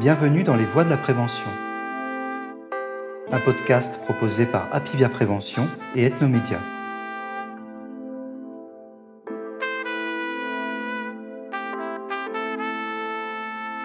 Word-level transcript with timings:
Bienvenue 0.00 0.44
dans 0.44 0.56
les 0.56 0.64
voies 0.64 0.84
de 0.84 0.88
la 0.88 0.96
prévention. 0.96 1.50
Un 3.30 3.38
podcast 3.38 4.00
proposé 4.02 4.46
par 4.46 4.74
Apivia 4.74 5.10
Prévention 5.10 5.68
et 5.94 6.06
Ethnomédia. 6.06 6.58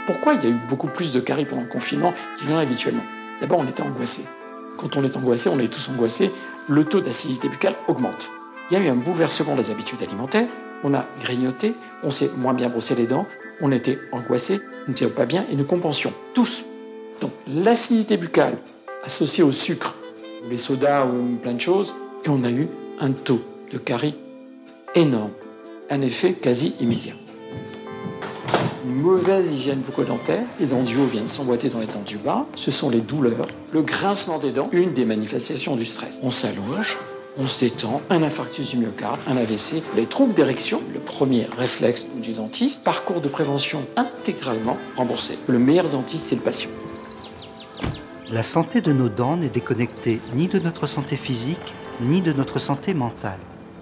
Pourquoi 0.05 0.35
il 0.35 0.43
y 0.45 0.47
a 0.47 0.51
eu 0.51 0.59
beaucoup 0.69 0.87
plus 0.87 1.11
de 1.11 1.19
caries 1.19 1.43
pendant 1.43 1.63
le 1.63 1.67
confinement 1.67 2.13
qu'il 2.37 2.49
y 2.49 2.53
en 2.53 2.59
a 2.59 2.61
habituellement? 2.61 3.03
D'abord, 3.41 3.59
on 3.59 3.67
était 3.67 3.83
angoissé. 3.83 4.21
Quand 4.77 4.95
on 4.95 5.03
est 5.03 5.17
angoissé, 5.17 5.49
on 5.49 5.59
est 5.59 5.67
tous 5.67 5.89
angoissés, 5.89 6.31
le 6.69 6.85
taux 6.85 7.01
d'acidité 7.01 7.49
buccale 7.49 7.75
augmente. 7.89 8.31
Il 8.71 8.77
y 8.77 8.81
a 8.81 8.85
eu 8.85 8.87
un 8.87 8.95
bouleversement 8.95 9.57
des 9.57 9.69
habitudes 9.69 10.01
alimentaires, 10.01 10.47
on 10.85 10.93
a 10.93 11.07
grignoté, 11.19 11.75
on 12.03 12.09
s'est 12.09 12.31
moins 12.37 12.53
bien 12.53 12.69
brossé 12.69 12.95
les 12.95 13.05
dents, 13.05 13.27
on 13.61 13.71
était 13.71 13.97
angoissé, 14.11 14.59
nous 14.87 14.93
n'étions 14.93 15.09
pas 15.09 15.25
bien 15.25 15.45
et 15.51 15.55
nous 15.55 15.63
compensions 15.63 16.13
tous. 16.33 16.63
Donc 17.21 17.31
l'acidité 17.47 18.17
buccale 18.17 18.57
associée 19.03 19.43
au 19.43 19.51
sucre, 19.51 19.95
les 20.49 20.57
sodas 20.57 21.05
ou 21.05 21.35
plein 21.35 21.53
de 21.53 21.61
choses, 21.61 21.95
et 22.25 22.29
on 22.29 22.43
a 22.43 22.49
eu 22.49 22.67
un 22.99 23.11
taux 23.11 23.41
de 23.71 23.77
caries 23.77 24.15
énorme, 24.95 25.31
un 25.89 26.01
effet 26.01 26.33
quasi 26.33 26.75
immédiat. 26.79 27.13
Une 28.85 29.01
mauvaise 29.01 29.51
hygiène 29.51 29.79
bucco-dentaire, 29.79 30.43
les 30.59 30.67
dents 30.67 30.83
du 30.83 30.95
viennent 31.07 31.27
s'emboîter 31.27 31.69
dans 31.69 31.79
les 31.79 31.87
dents 31.87 32.03
du 32.05 32.17
bas, 32.17 32.45
ce 32.55 32.71
sont 32.71 32.89
les 32.89 33.01
douleurs, 33.01 33.47
le 33.73 33.81
grincement 33.81 34.37
des 34.37 34.51
dents, 34.51 34.69
une 34.71 34.93
des 34.93 35.05
manifestations 35.05 35.75
du 35.75 35.85
stress. 35.85 36.19
On 36.21 36.31
s'allonge, 36.31 36.97
on 37.37 37.47
s'étend, 37.47 38.01
un 38.09 38.23
infarctus 38.23 38.69
du 38.69 38.77
myocarde, 38.77 39.19
un 39.27 39.37
AVC, 39.37 39.83
les 39.95 40.05
troubles 40.05 40.33
d'érection, 40.33 40.81
le 40.93 40.99
premier 40.99 41.47
réflexe 41.57 42.07
du 42.21 42.33
dentiste, 42.33 42.83
parcours 42.83 43.21
de 43.21 43.27
prévention 43.27 43.85
intégralement 43.97 44.77
remboursé. 44.95 45.37
Le 45.47 45.59
meilleur 45.59 45.89
dentiste, 45.89 46.27
c'est 46.29 46.35
le 46.35 46.41
patient. 46.41 46.69
La 48.31 48.43
santé 48.43 48.81
de 48.81 48.91
nos 48.91 49.09
dents 49.09 49.37
n'est 49.37 49.49
déconnectée 49.49 50.19
ni 50.33 50.47
de 50.47 50.59
notre 50.59 50.87
santé 50.87 51.17
physique, 51.17 51.73
ni 52.01 52.21
de 52.21 52.33
notre 52.33 52.59
santé 52.59 52.93
mentale. 52.93 53.39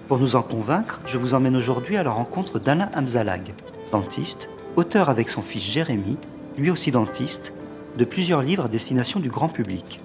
Pour 0.08 0.18
nous 0.18 0.36
en 0.36 0.42
convaincre, 0.42 1.00
je 1.06 1.16
vous 1.16 1.32
emmène 1.32 1.56
aujourd'hui 1.56 1.96
à 1.96 2.02
la 2.02 2.10
rencontre 2.10 2.58
d'Alain 2.58 2.90
Hamzalag, 2.94 3.54
dentiste, 3.90 4.48
auteur 4.76 5.08
avec 5.08 5.30
son 5.30 5.42
fils 5.42 5.62
Jérémy, 5.62 6.16
lui 6.58 6.70
aussi 6.70 6.90
dentiste, 6.90 7.52
de 7.96 8.04
plusieurs 8.04 8.42
livres 8.42 8.64
à 8.64 8.68
destination 8.68 9.20
du 9.20 9.30
grand 9.30 9.48
public. 9.48 10.00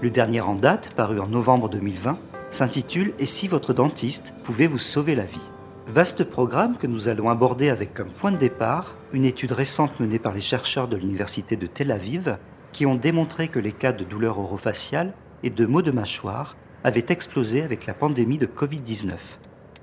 Le 0.00 0.10
dernier 0.10 0.40
en 0.40 0.54
date, 0.54 0.90
paru 0.96 1.20
en 1.20 1.28
novembre 1.28 1.68
2020, 1.68 2.18
s'intitule 2.52 3.14
Et 3.18 3.26
si 3.26 3.48
votre 3.48 3.72
dentiste 3.72 4.34
pouvait 4.44 4.66
vous 4.66 4.78
sauver 4.78 5.14
la 5.14 5.24
vie? 5.24 5.50
Vaste 5.88 6.24
programme 6.24 6.76
que 6.76 6.86
nous 6.86 7.08
allons 7.08 7.28
aborder 7.28 7.68
avec 7.68 7.94
comme 7.94 8.10
point 8.10 8.30
de 8.30 8.36
départ 8.36 8.94
une 9.12 9.24
étude 9.24 9.52
récente 9.52 9.98
menée 9.98 10.18
par 10.18 10.32
les 10.32 10.40
chercheurs 10.40 10.86
de 10.86 10.96
l'Université 10.96 11.56
de 11.56 11.66
Tel 11.66 11.90
Aviv 11.90 12.36
qui 12.72 12.86
ont 12.86 12.94
démontré 12.94 13.48
que 13.48 13.58
les 13.58 13.72
cas 13.72 13.92
de 13.92 14.04
douleurs 14.04 14.38
orofaciales 14.38 15.12
et 15.42 15.50
de 15.50 15.66
maux 15.66 15.82
de 15.82 15.90
mâchoire 15.90 16.56
avaient 16.84 17.06
explosé 17.08 17.62
avec 17.62 17.86
la 17.86 17.94
pandémie 17.94 18.38
de 18.38 18.46
Covid-19. 18.46 19.12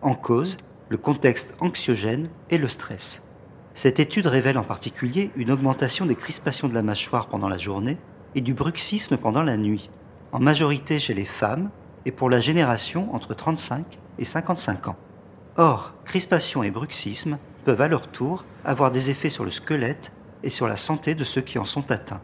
En 0.02 0.16
cause, 0.16 0.58
le 0.90 0.98
contexte 0.98 1.54
anxiogène 1.60 2.30
et 2.50 2.58
le 2.58 2.68
stress. 2.68 3.22
Cette 3.74 4.00
étude 4.00 4.28
révèle 4.28 4.58
en 4.58 4.64
particulier 4.64 5.32
une 5.36 5.52
augmentation 5.52 6.06
des 6.06 6.16
crispations 6.16 6.68
de 6.68 6.74
la 6.74 6.82
mâchoire 6.82 7.28
pendant 7.28 7.50
la 7.50 7.58
journée 7.58 7.98
et 8.36 8.42
du 8.42 8.54
bruxisme 8.54 9.18
pendant 9.18 9.44
la 9.44 9.58
nuit, 9.58 9.90
en 10.32 10.40
majorité 10.40 11.00
chez 11.00 11.14
les 11.14 11.26
femmes 11.26 11.70
et 12.06 12.12
pour 12.12 12.30
la 12.30 12.40
génération 12.40 13.14
entre 13.14 13.34
35 13.34 14.00
et 14.18 14.26
55 14.26 14.88
ans. 14.90 14.98
Or, 15.58 15.94
crispation 16.06 16.64
et 16.64 16.72
bruxisme 16.72 17.38
peuvent 17.66 17.82
à 17.82 17.88
leur 17.88 18.08
tour 18.08 18.46
avoir 18.64 18.92
des 18.92 19.10
effets 19.10 19.30
sur 19.30 19.44
le 19.44 19.52
squelette 19.52 20.12
et 20.44 20.50
sur 20.50 20.68
la 20.68 20.78
santé 20.78 21.16
de 21.16 21.24
ceux 21.24 21.42
qui 21.42 21.60
en 21.60 21.66
sont 21.66 21.92
atteints. 21.92 22.22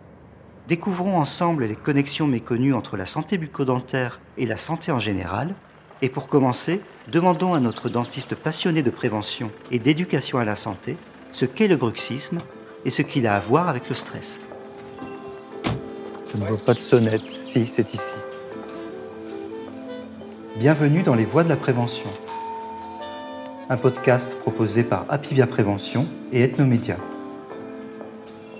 Découvrons 0.68 1.18
ensemble 1.18 1.66
les 1.66 1.76
connexions 1.76 2.28
méconnues 2.28 2.74
entre 2.74 2.98
la 2.98 3.06
santé 3.06 3.38
bucco-dentaire 3.38 4.20
et 4.38 4.46
la 4.46 4.58
santé 4.58 4.92
en 4.92 5.00
général. 5.00 5.54
Et 6.02 6.10
pour 6.10 6.28
commencer, 6.28 6.82
demandons 7.12 7.54
à 7.54 7.60
notre 7.60 7.90
dentiste 7.90 8.36
passionné 8.36 8.82
de 8.82 8.90
prévention 8.90 9.52
et 9.70 9.80
d'éducation 9.80 10.40
à 10.40 10.46
la 10.46 10.56
santé 10.56 10.98
ce 11.32 11.46
qu'est 11.46 11.68
le 11.68 11.76
bruxisme 11.76 12.40
et 12.86 12.90
ce 12.90 13.02
qu'il 13.02 13.28
a 13.28 13.36
à 13.36 13.40
voir 13.40 13.70
avec 13.70 13.90
le 13.90 13.96
stress. 13.96 14.40
Je 16.32 16.38
ne 16.38 16.46
vois 16.46 16.58
pas 16.58 16.74
de 16.74 16.80
sonnette. 16.80 17.24
Si, 17.48 17.70
c'est 17.76 17.94
ici. 17.94 18.16
Bienvenue 20.58 21.04
dans 21.04 21.16
les 21.16 21.26
voies 21.26 21.44
de 21.44 21.50
la 21.50 21.58
prévention. 21.58 22.10
Un 23.70 23.76
podcast 23.76 24.40
proposé 24.40 24.86
par 24.86 25.06
Apivia 25.10 25.48
Prévention 25.48 26.08
et 26.32 26.44
Ethnomédia. 26.44 26.96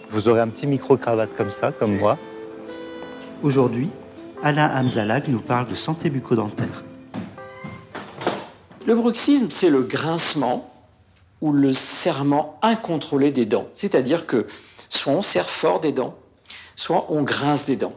Vous 0.10 0.28
aurez 0.28 0.42
un 0.42 0.50
petit 0.50 0.68
micro-cravate 0.68 1.34
comme 1.38 1.50
ça, 1.50 1.72
comme 1.72 1.96
moi. 1.96 2.18
Aujourd'hui, 3.44 3.90
Alain 4.44 4.70
Hamzalag 4.76 5.30
nous 5.30 5.40
parle 5.40 5.70
de 5.70 5.76
santé 5.76 6.10
bucco-dentaire. 6.10 6.84
Le 8.86 8.94
bruxisme, 8.94 9.50
c'est 9.50 9.70
le 9.70 9.84
grincement 9.84 10.70
ou 11.40 11.54
le 11.54 11.72
serrement 11.72 12.60
incontrôlé 12.62 13.32
des 13.32 13.46
dents. 13.46 13.68
C'est-à-dire 13.74 14.28
que 14.28 14.48
soit 14.90 15.14
on 15.14 15.22
serre 15.22 15.50
fort 15.50 15.80
des 15.80 15.94
dents, 15.94 16.16
soit 16.76 17.06
on 17.10 17.24
grince 17.24 17.64
des 17.64 17.78
dents. 17.78 17.96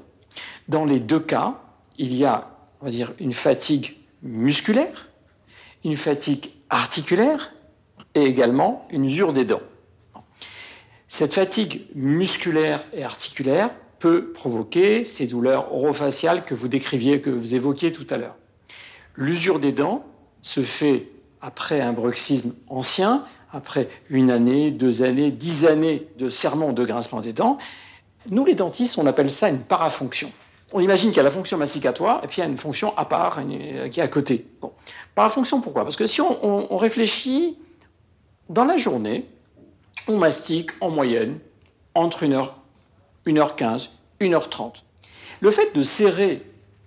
Dans 0.69 0.85
les 0.85 1.01
deux 1.01 1.19
cas, 1.19 1.55
il 1.99 2.15
y 2.15 2.25
a, 2.25 2.58
on 2.81 2.85
va 2.85 2.91
dire, 2.91 3.13
une 3.19 3.33
fatigue 3.33 3.97
musculaire, 4.23 5.09
une 5.85 5.97
fatigue 5.97 6.51
articulaire 6.71 7.53
et 8.15 8.25
également 8.25 8.87
une 8.91 9.05
usure 9.05 9.33
des 9.33 9.45
dents. 9.45 9.63
Cette 11.09 11.35
fatigue 11.35 11.87
musculaire 11.95 12.85
et 12.93 13.05
articulaire 13.05 13.71
peut 13.99 14.31
provoquer 14.33 15.05
ces 15.05 15.27
douleurs 15.27 15.75
orofaciales 15.75 16.45
que 16.45 16.55
vous 16.55 16.69
décriviez, 16.69 17.21
que 17.21 17.31
vous 17.31 17.55
évoquiez 17.55 17.93
tout 17.93 18.07
à 18.11 18.19
l'heure. 18.19 18.37
L'usure 19.17 19.59
des 19.59 19.73
dents 19.73 20.05
se 20.43 20.63
fait 20.63 21.09
après 21.41 21.81
un 21.81 21.93
bruxisme 21.93 22.55
ancien, 22.69 23.25
après 23.53 23.89
une 24.11 24.31
année, 24.31 24.71
deux 24.71 25.03
années, 25.03 25.31
dix 25.31 25.65
années 25.65 26.07
de 26.19 26.29
serment 26.29 26.73
de 26.73 26.85
grincement 26.85 27.21
des 27.21 27.33
dents. 27.33 27.59
Nous, 28.31 28.45
les 28.45 28.55
dentistes, 28.55 28.99
on 28.99 29.07
appelle 29.07 29.31
ça 29.31 29.49
une 29.49 29.61
parafonction. 29.61 30.31
On 30.73 30.81
imagine 30.81 31.11
qu'il 31.11 31.17
y 31.17 31.21
a 31.21 31.25
la 31.25 31.31
fonction 31.31 31.57
masticatoire 31.57 32.23
et 32.23 32.27
puis 32.27 32.39
il 32.39 32.41
y 32.41 32.47
a 32.47 32.47
une 32.47 32.59
fonction 32.59 32.97
à 32.97 33.05
part 33.07 33.41
qui 33.91 34.01
est 34.01 34.03
à 34.03 34.09
côté. 34.09 34.47
Bon. 34.61 34.73
Parafonction, 35.15 35.61
pourquoi? 35.61 35.83
Parce 35.85 35.97
que 35.97 36.07
si 36.07 36.21
on, 36.21 36.77
réfléchit 36.77 37.57
dans 38.51 38.65
la 38.65 38.77
journée, 38.77 39.27
on 40.07 40.19
mastique 40.19 40.71
en 40.81 40.91
moyenne 40.91 41.39
entre 41.95 42.25
1h, 42.25 42.51
1h15, 43.27 43.89
1h30. 44.21 44.83
Le 45.41 45.51
fait 45.51 45.75
de 45.75 45.83
serrer 45.83 46.43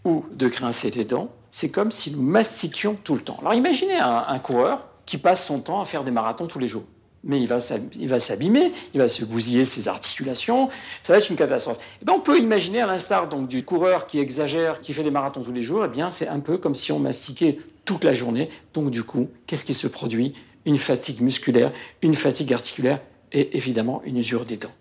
ou 0.06 0.26
de 0.32 0.48
grincer 0.48 0.92
des 0.92 1.06
dents, 1.06 1.30
c'est 1.52 1.70
comme 1.70 1.92
si 1.92 2.12
nous 2.12 2.22
mastiquions 2.22 2.96
tout 3.04 3.16
le 3.16 3.22
temps. 3.22 3.38
Alors 3.42 3.54
imaginez 3.54 3.98
un, 3.98 4.40
coureur 4.40 4.86
qui 5.06 5.18
passe 5.18 5.46
son 5.46 5.60
temps 5.60 5.82
à 5.82 5.86
faire 5.86 6.04
des 6.04 6.12
marathons 6.12 6.48
tous 6.48 6.60
les 6.60 6.68
jours. 6.68 6.84
Mais 7.24 7.40
il 7.40 7.48
va 7.48 7.60
s'abîmer, 7.60 8.72
il 8.94 9.00
va 9.00 9.08
se 9.08 9.24
bousiller 9.24 9.64
ses 9.64 9.88
articulations, 9.88 10.70
ça 11.04 11.14
va 11.14 11.20
être 11.20 11.30
une 11.30 11.36
catastrophe. 11.36 11.78
Et 11.78 11.98
eh 12.02 12.06
bien, 12.06 12.16
on 12.16 12.20
peut 12.20 12.40
imaginer, 12.40 12.82
à 12.82 12.88
l'instar 12.88 13.30
donc 13.30 13.48
du 13.48 13.64
coureur 13.64 14.08
qui 14.08 14.20
exagère, 14.20 14.82
qui 14.82 14.94
fait 14.94 15.04
des 15.04 15.12
marathons 15.12 15.44
tous 15.44 15.52
les 15.52 15.62
jours, 15.62 15.86
eh 15.86 15.88
bien 15.88 16.10
c'est 16.10 16.28
un 16.28 16.40
peu 16.40 16.58
comme 16.58 16.74
si 16.74 16.92
on 16.92 17.00
mastiquait 17.00 17.60
toute 17.86 18.04
la 18.04 18.14
journée. 18.14 18.50
Donc 18.74 18.90
du 18.90 19.04
coup, 19.04 19.28
qu'est-ce 19.46 19.66
qui 19.66 19.74
se 19.74 19.88
produit? 19.88 20.34
Une 20.66 20.78
fatigue 20.78 21.22
musculaire, 21.22 21.72
une 22.02 22.16
fatigue 22.16 22.54
articulaire 22.54 23.00
et 23.32 23.58
évidemment 23.58 24.02
une 24.06 24.18
usure 24.18 24.46
des 24.46 24.58
dents. 24.58 24.72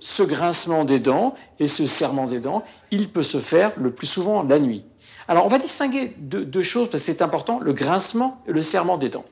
Ce 0.00 0.22
grincement 0.22 0.84
des 0.84 0.98
dents 0.98 1.34
et 1.58 1.66
ce 1.66 1.86
serrement 1.86 2.26
des 2.26 2.40
dents, 2.40 2.64
il 2.90 3.08
peut 3.08 3.22
se 3.22 3.40
faire 3.40 3.72
le 3.76 3.90
plus 3.90 4.06
souvent 4.06 4.42
la 4.42 4.58
nuit. 4.58 4.84
Alors 5.28 5.44
on 5.46 5.48
va 5.48 5.58
distinguer 5.58 6.14
deux, 6.18 6.62
choses 6.62 6.90
parce 6.90 7.02
que 7.02 7.12
c'est 7.12 7.22
important, 7.22 7.58
le 7.58 7.72
grincement 7.72 8.42
et 8.46 8.52
le 8.52 8.60
serrement 8.60 8.98
des 8.98 9.08
dents. 9.08 9.24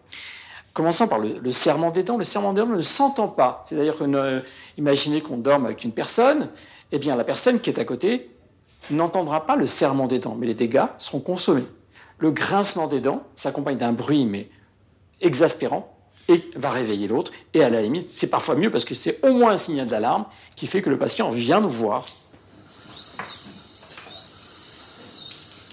Commençons 0.75 1.07
par 1.07 1.19
le, 1.19 1.51
serrement 1.51 1.91
des 1.91 2.03
dents. 2.03 2.17
Le 2.17 2.25
serrement 2.25 2.53
des 2.55 2.63
dents 2.63 2.67
ne 2.67 2.81
s'entend 2.81 3.29
pas. 3.29 3.63
C'est-à-dire 3.67 3.97
que 3.97 4.05
euh, 4.05 4.41
imaginez 4.79 5.21
qu'on 5.21 5.37
dorme 5.37 5.67
avec 5.67 5.85
une 5.85 5.93
personne, 5.93 6.49
eh 6.93 6.99
bien 6.99 7.15
la 7.15 7.25
personne 7.25 7.61
qui 7.61 7.69
est 7.69 7.79
à 7.79 7.85
côté 7.85 8.31
n'entendra 8.91 9.47
pas 9.47 9.57
le 9.57 9.67
serrement 9.67 10.07
des 10.07 10.19
dents, 10.19 10.35
mais 10.39 10.47
les 10.47 10.55
dégâts 10.55 10.87
seront 10.99 11.21
consommés. 11.21 11.67
Le 12.19 12.31
grincement 12.31 12.87
des 12.87 13.01
dents 13.01 13.23
s'accompagne 13.35 13.77
d'un 13.77 13.93
bruit 13.93 14.25
mais 14.25 14.49
exaspérant 15.21 15.95
et 16.29 16.43
va 16.57 16.71
réveiller 16.71 17.07
l'autre. 17.07 17.33
Et 17.53 17.63
à 17.63 17.69
la 17.69 17.83
limite, 17.83 18.11
c'est 18.11 18.29
parfois 18.29 18.55
mieux 18.55 18.71
parce 18.71 18.85
que 18.85 18.95
c'est 18.95 19.25
au 19.25 19.33
moins 19.33 19.53
un 19.53 19.57
signal 19.57 19.87
d'alarme 19.87 20.25
qui 20.57 20.67
fait 20.67 20.81
que 20.81 20.91
le 20.91 20.99
patient 20.99 21.31
vient 21.31 21.61
nous 21.61 21.69
voir. 21.69 22.07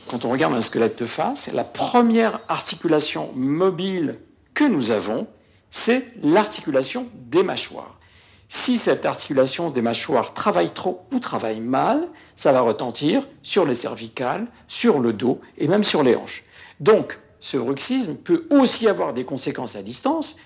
Quand 0.09 0.25
on 0.25 0.31
regarde 0.31 0.55
un 0.55 0.61
squelette 0.61 0.99
de 0.99 1.05
face, 1.05 1.51
la 1.53 1.63
première 1.63 2.39
articulation 2.47 3.29
mobile 3.35 4.17
que 4.53 4.63
nous 4.63 4.91
avons, 4.91 5.27
c'est 5.71 6.07
l'articulation 6.21 7.07
des 7.13 7.43
mâchoires. 7.43 7.99
Si 8.47 8.79
cette 8.79 9.05
articulation 9.05 9.69
des 9.69 9.83
mâchoires 9.83 10.33
travaille 10.33 10.71
trop 10.71 11.05
ou 11.13 11.19
travaille 11.19 11.59
mal, 11.59 12.07
ça 12.35 12.51
va 12.51 12.61
retentir 12.61 13.27
sur 13.43 13.63
les 13.63 13.75
cervicales, 13.75 14.47
sur 14.67 14.99
le 14.99 15.13
dos 15.13 15.39
et 15.57 15.67
même 15.67 15.83
sur 15.83 16.01
les 16.01 16.15
hanches. 16.15 16.43
Donc, 16.79 17.19
ce 17.39 17.57
bruxisme 17.57 18.15
peut 18.15 18.47
aussi 18.49 18.87
avoir 18.87 19.13
des 19.13 19.23
conséquences 19.23 19.75
à 19.75 19.83
distance, 19.83 20.37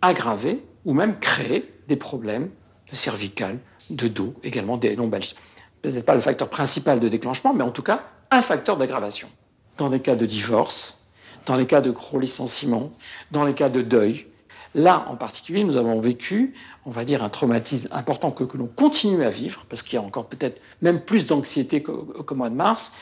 aggraver 0.00 0.64
ou 0.86 0.94
même 0.94 1.18
créer 1.18 1.70
des 1.88 1.96
problèmes 1.96 2.50
de 2.90 2.96
cervicales, 2.96 3.58
de 3.90 4.08
dos, 4.08 4.32
également 4.42 4.78
des 4.78 4.96
lombalgies. 4.96 5.36
Peut-être 5.82 6.06
pas 6.06 6.14
le 6.14 6.20
facteur 6.20 6.48
principal 6.48 7.00
de 7.00 7.08
déclenchement, 7.08 7.52
mais 7.52 7.64
en 7.64 7.70
tout 7.70 7.82
cas 7.82 8.06
un 8.30 8.40
facteur 8.40 8.78
d'aggravation. 8.78 9.28
Dans 9.76 9.88
les 9.88 10.00
cas 10.00 10.16
de 10.16 10.24
divorce, 10.24 11.03
dans 11.46 11.56
les 11.56 11.66
cas 11.66 11.80
de 11.80 11.90
gros 11.90 12.18
licenciement, 12.18 12.90
dans 13.30 13.44
les 13.44 13.54
cas 13.54 13.68
de 13.68 13.82
deuil, 13.82 14.26
Là, 14.74 15.06
en 15.08 15.14
particulier, 15.14 15.62
nous 15.62 15.76
avons 15.76 16.00
vécu, 16.00 16.52
on 16.84 16.90
va 16.90 17.04
dire, 17.04 17.22
un 17.22 17.28
traumatisme 17.28 17.88
important 17.92 18.32
que, 18.32 18.56
l'on 18.56 18.66
continue 18.66 19.22
à 19.22 19.30
vivre, 19.30 19.64
parce 19.68 19.82
qu'il 19.82 19.94
y 19.94 20.02
a 20.02 20.02
encore 20.02 20.26
peut-être 20.26 20.60
même 20.82 21.00
plus 21.00 21.28
d'anxiété 21.28 21.80
qu'au 21.82 22.34
mois 22.34 22.50
de 22.50 22.56
mars. 22.56 22.92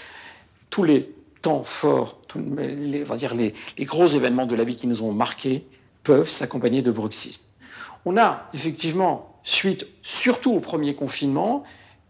Tous 0.68 0.84
les 0.84 1.14
temps 1.40 1.64
forts, 1.64 2.18
les, 2.36 3.02
on 3.02 3.06
va 3.06 3.16
dire 3.16 3.34
les, 3.34 3.54
gros 3.80 4.06
événements 4.06 4.46
de 4.46 4.54
la 4.54 4.64
vie 4.64 4.76
qui 4.76 4.86
nous 4.86 5.02
ont 5.02 5.12
marqués 5.12 5.66
peuvent 6.02 6.28
s'accompagner 6.28 6.82
de 6.82 6.90
bruxisme. 6.90 7.40
On 8.04 8.18
a 8.18 8.50
effectivement, 8.52 9.38
suite 9.42 9.86
surtout 10.02 10.52
au 10.52 10.60
premier 10.60 10.94
confinement, 10.94 11.64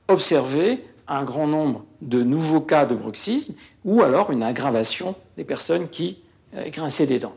observé 0.08 0.84
un 1.12 1.24
grand 1.24 1.46
nombre 1.46 1.84
de 2.00 2.22
nouveaux 2.22 2.60
cas 2.60 2.86
de 2.86 2.94
bruxisme 2.94 3.54
ou 3.84 4.02
alors 4.02 4.30
une 4.30 4.42
aggravation 4.42 5.14
des 5.36 5.44
personnes 5.44 5.88
qui 5.88 6.18
euh, 6.54 6.68
grinçaient 6.70 7.06
des 7.06 7.18
dents. 7.18 7.34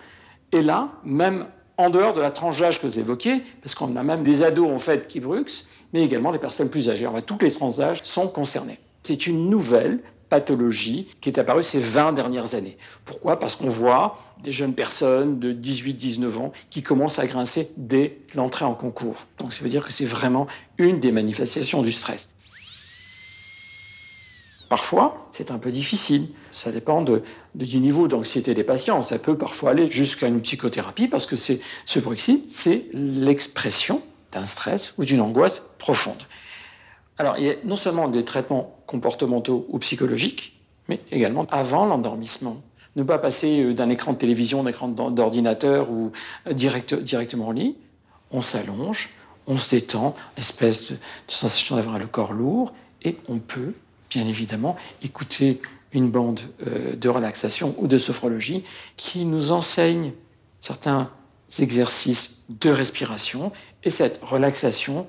Et 0.51 0.62
là, 0.62 0.89
même 1.04 1.45
en 1.77 1.89
dehors 1.89 2.13
de 2.13 2.22
la 2.22 2.31
tranche 2.31 2.60
d'âge 2.60 2.80
que 2.80 2.88
vous 2.88 3.00
évoquez, 3.00 3.44
parce 3.62 3.75
qu'on 3.75 3.95
a 3.98 4.04
même 4.04 4.24
des 4.24 4.44
ados 4.44 4.72
en 4.72 4.77
fait 4.77 5.07
qui 5.07 5.19
bruxent, 5.19 5.68
mais 5.92 6.04
également 6.04 6.31
les 6.31 6.39
personnes 6.39 6.69
plus 6.69 6.89
âgées. 6.89 7.06
En 7.06 7.19
toutes 7.22 7.44
les 7.44 7.51
tranches 7.51 7.77
d'âge 7.77 8.01
sont 8.04 8.27
concernées. 8.27 8.80
C'est 9.04 9.27
une 9.27 9.50
nouvelle 9.50 10.00
pathologie 10.30 11.07
qui 11.22 11.30
est 11.30 11.38
apparue 11.38 11.62
ces 11.62 11.80
20 11.80 12.13
dernières 12.13 12.56
années. 12.56 12.77
Pourquoi? 13.04 13.39
Parce 13.39 13.56
qu'on 13.56 13.69
voit 13.69 14.18
des 14.42 14.51
jeunes 14.51 14.74
personnes 14.74 15.39
de 15.39 15.54
18-19 15.54 16.38
ans 16.38 16.51
qui 16.69 16.81
commencent 16.81 17.19
à 17.19 17.27
grincer 17.27 17.72
dès 17.77 18.19
l'entrée 18.36 18.66
en 18.66 18.74
concours. 18.74 19.27
Donc 19.38 19.54
ça 19.54 19.63
veut 19.63 19.69
dire 19.69 19.86
que 19.86 19.92
c'est 19.92 20.06
vraiment 20.06 20.48
une 20.77 21.00
des 21.00 21.12
manifestations 21.12 21.81
du 21.81 21.92
stress. 21.92 22.30
Parfois, 24.69 25.27
c'est 25.31 25.51
un 25.51 25.59
peu 25.59 25.71
difficile. 25.71 26.27
Ça 26.51 26.71
dépend 26.71 27.03
du 27.03 27.79
niveau 27.79 28.07
d'anxiété 28.07 28.53
des 28.53 28.63
patients. 28.63 29.01
Ça 29.03 29.19
peut 29.19 29.38
parfois 29.38 29.71
aller 29.71 29.88
jusqu'à 29.88 30.27
une 30.27 30.41
psychothérapie 30.41 31.07
parce 31.07 31.25
que 31.25 31.35
ce 31.35 32.00
bruxisme, 32.00 32.44
c'est 32.50 32.85
l'expression 32.94 34.01
d'un 34.31 34.45
stress 34.45 34.94
ou 34.97 35.06
d'une 35.06 35.21
angoisse 35.21 35.62
profonde. 35.77 36.23
Alors, 37.17 37.38
il 37.38 37.45
y 37.45 37.50
a 37.50 37.56
non 37.63 37.75
seulement 37.75 38.07
des 38.09 38.25
traitements 38.25 38.75
comportementaux 38.88 39.65
ou 39.69 39.79
psychologiques, 39.79 40.59
mais 40.89 41.00
également 41.12 41.47
avant 41.50 41.85
l'endormissement. 41.85 42.57
Ne 42.95 43.03
pas 43.03 43.17
passer 43.17 43.62
euh, 43.62 43.73
d'un 43.73 43.89
écran 43.89 44.13
de 44.13 44.17
télévision, 44.17 44.63
d'un 44.63 44.69
écran 44.69 44.88
d'ordinateur 44.88 45.89
ou 45.89 46.12
euh, 46.47 46.53
directement 46.53 47.47
au 47.47 47.51
lit. 47.53 47.75
On 48.31 48.41
s'allonge, 48.41 49.12
on 49.47 49.57
se 49.57 49.75
détend, 49.75 50.15
espèce 50.38 50.91
de 50.91 50.97
sensation 51.27 51.75
d'avoir 51.75 52.00
le 52.00 52.07
corps 52.07 52.33
lourd, 52.33 52.73
et 53.03 53.15
on 53.29 53.39
peut 53.39 53.73
bien 54.10 54.28
évidemment, 54.28 54.75
écouter 55.02 55.62
une 55.92 56.10
bande 56.10 56.42
euh, 56.68 56.96
de 56.96 57.10
relaxation 57.10 57.75
ou 57.78 57.88
de 57.88 57.98
sophrologie 57.98 58.63
qui 58.98 59.25
nous 59.25 59.52
enseigne 59.52 60.12
certains 60.60 61.10
exercices 61.60 62.44
de 62.50 62.69
respiration. 62.69 63.52
Et 63.84 63.90
cette 63.90 64.19
relaxation, 64.24 65.07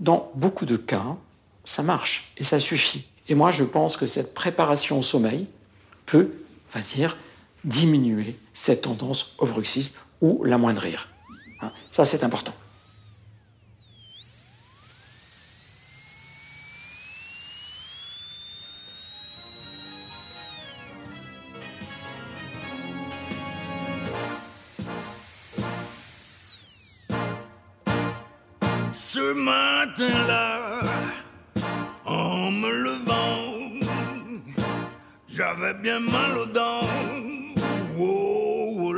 dans 0.00 0.30
beaucoup 0.34 0.66
de 0.66 0.76
cas, 0.76 1.16
ça 1.64 1.82
marche 1.82 2.32
et 2.36 2.44
ça 2.44 2.58
suffit. 2.58 3.06
Et 3.28 3.34
moi, 3.34 3.50
je 3.50 3.64
pense 3.64 3.96
que 3.96 4.06
cette 4.06 4.34
préparation 4.34 4.98
au 4.98 5.02
sommeil 5.02 5.46
peut, 6.06 6.32
va 6.74 6.80
dire, 6.80 7.16
diminuer 7.64 8.36
cette 8.52 8.82
tendance 8.82 9.34
au 9.38 9.46
bruxisme 9.46 9.98
ou 10.20 10.44
l'amoindrir. 10.44 11.08
Hein, 11.60 11.70
ça, 11.90 12.04
c'est 12.04 12.24
important. 12.24 12.52
Ce 29.14 29.32
matin-là, 29.32 30.80
en 32.04 32.50
me 32.50 32.68
levant, 32.68 33.54
j'avais 35.28 35.74
bien 35.74 36.00
mal 36.00 36.36
aux 36.36 36.46
dents. 36.46 36.80
Oh, 37.96 38.76
oh. 38.76 38.92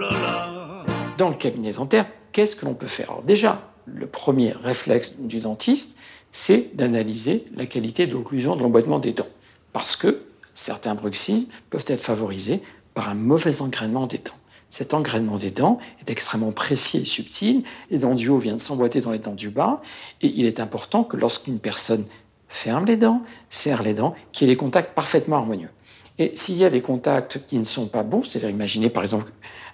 Dans 1.19 1.29
le 1.29 1.35
cabinet 1.35 1.73
dentaire, 1.73 2.07
qu'est-ce 2.33 2.57
que 2.57 2.65
l'on 2.65 2.73
peut 2.73 2.87
faire? 2.87 3.11
Alors 3.11 3.25
déjà, 3.25 3.71
le 3.85 4.07
premier 4.07 4.53
réflexe 4.53 5.17
du 5.19 5.41
dentiste, 5.41 5.99
c'est 6.33 6.75
d'analyser 6.75 7.45
la 7.55 7.67
qualité 7.67 8.07
de 8.07 8.15
l'occlusion 8.15 8.57
de 8.57 8.63
l'emboîtement 8.63 8.99
des 8.99 9.13
dents. 9.13 9.29
Parce 9.75 9.97
que 9.97 10.23
certains 10.55 10.95
bruxismes 10.95 11.51
peuvent 11.69 11.85
être 11.89 12.03
favorisés 12.03 12.63
par 12.95 13.11
un 13.11 13.15
mauvais 13.15 13.61
engrainement 13.61 14.07
des 14.07 14.19
dents. 14.19 14.33
Cet 14.69 14.95
engrainement 14.95 15.39
des 15.39 15.51
dents 15.51 15.79
est 16.01 16.11
extrêmement 16.11 16.53
précis 16.53 16.99
et 16.99 17.05
subtil. 17.05 17.65
Les 17.91 17.99
dents 17.99 18.15
du 18.15 18.29
haut 18.29 18.39
viennent 18.39 18.59
s'emboîter 18.59 19.01
dans 19.01 19.13
les 19.13 19.19
dents 19.19 19.35
du 19.35 19.51
bas. 19.51 19.81
Et 20.23 20.29
il 20.37 20.47
est 20.47 20.61
important 20.61 21.05
que 21.05 21.17
lorsqu'une 21.17 21.61
personne 21.61 22.05
ferme 22.49 22.85
les 22.85 22.97
dents, 22.97 23.23
serre 23.51 23.83
les 23.83 23.95
dents, 23.95 24.15
qu'il 24.33 24.47
y 24.47 24.51
ait 24.51 24.55
des 24.55 24.59
contacts 24.59 24.95
parfaitement 24.95 25.37
harmonieux. 25.37 25.71
Et 26.19 26.33
s'il 26.35 26.57
y 26.57 26.65
a 26.65 26.71
des 26.71 26.81
contacts 26.81 27.47
qui 27.47 27.59
ne 27.59 27.65
sont 27.65 27.87
pas 27.87 28.03
bons, 28.03 28.23
c'est-à-dire 28.23 28.51
imaginez 28.51 28.89
par 28.91 29.03
exemple 29.03 29.31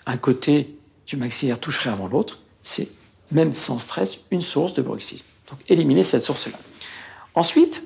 un 0.06 0.16
côté 0.16 0.76
du 1.06 1.16
maxillaire 1.16 1.60
toucherait 1.60 1.90
avant 1.90 2.08
l'autre, 2.08 2.40
c'est 2.62 2.88
même 3.30 3.54
sans 3.54 3.78
stress 3.78 4.20
une 4.30 4.40
source 4.40 4.74
de 4.74 4.82
bruxisme. 4.82 5.26
Donc 5.48 5.58
éliminer 5.68 6.02
cette 6.02 6.22
source-là. 6.22 6.58
Ensuite, 7.34 7.84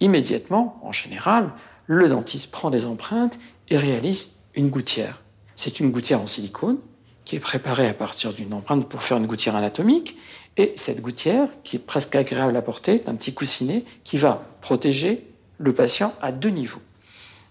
immédiatement, 0.00 0.80
en 0.82 0.92
général, 0.92 1.50
le 1.86 2.08
dentiste 2.08 2.50
prend 2.50 2.70
des 2.70 2.86
empreintes 2.86 3.38
et 3.68 3.76
réalise 3.76 4.34
une 4.54 4.70
gouttière. 4.70 5.21
C'est 5.56 5.80
une 5.80 5.90
gouttière 5.90 6.20
en 6.20 6.26
silicone 6.26 6.78
qui 7.24 7.36
est 7.36 7.40
préparée 7.40 7.88
à 7.88 7.94
partir 7.94 8.32
d'une 8.34 8.52
empreinte 8.52 8.88
pour 8.88 9.02
faire 9.02 9.16
une 9.16 9.26
gouttière 9.26 9.54
anatomique. 9.54 10.16
Et 10.56 10.72
cette 10.76 11.00
gouttière, 11.00 11.48
qui 11.64 11.76
est 11.76 11.78
presque 11.78 12.14
agréable 12.16 12.56
à 12.56 12.62
porter, 12.62 12.94
est 12.94 13.08
un 13.08 13.14
petit 13.14 13.32
coussinet 13.32 13.84
qui 14.04 14.16
va 14.16 14.42
protéger 14.60 15.26
le 15.58 15.72
patient 15.72 16.14
à 16.20 16.32
deux 16.32 16.50
niveaux. 16.50 16.82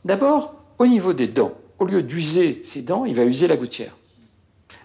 D'abord, 0.03 0.55
au 0.77 0.87
niveau 0.87 1.13
des 1.13 1.27
dents. 1.27 1.53
Au 1.79 1.85
lieu 1.85 2.03
d'user 2.03 2.61
ses 2.63 2.81
dents, 2.81 3.05
il 3.05 3.15
va 3.15 3.23
user 3.23 3.47
la 3.47 3.57
gouttière. 3.57 3.95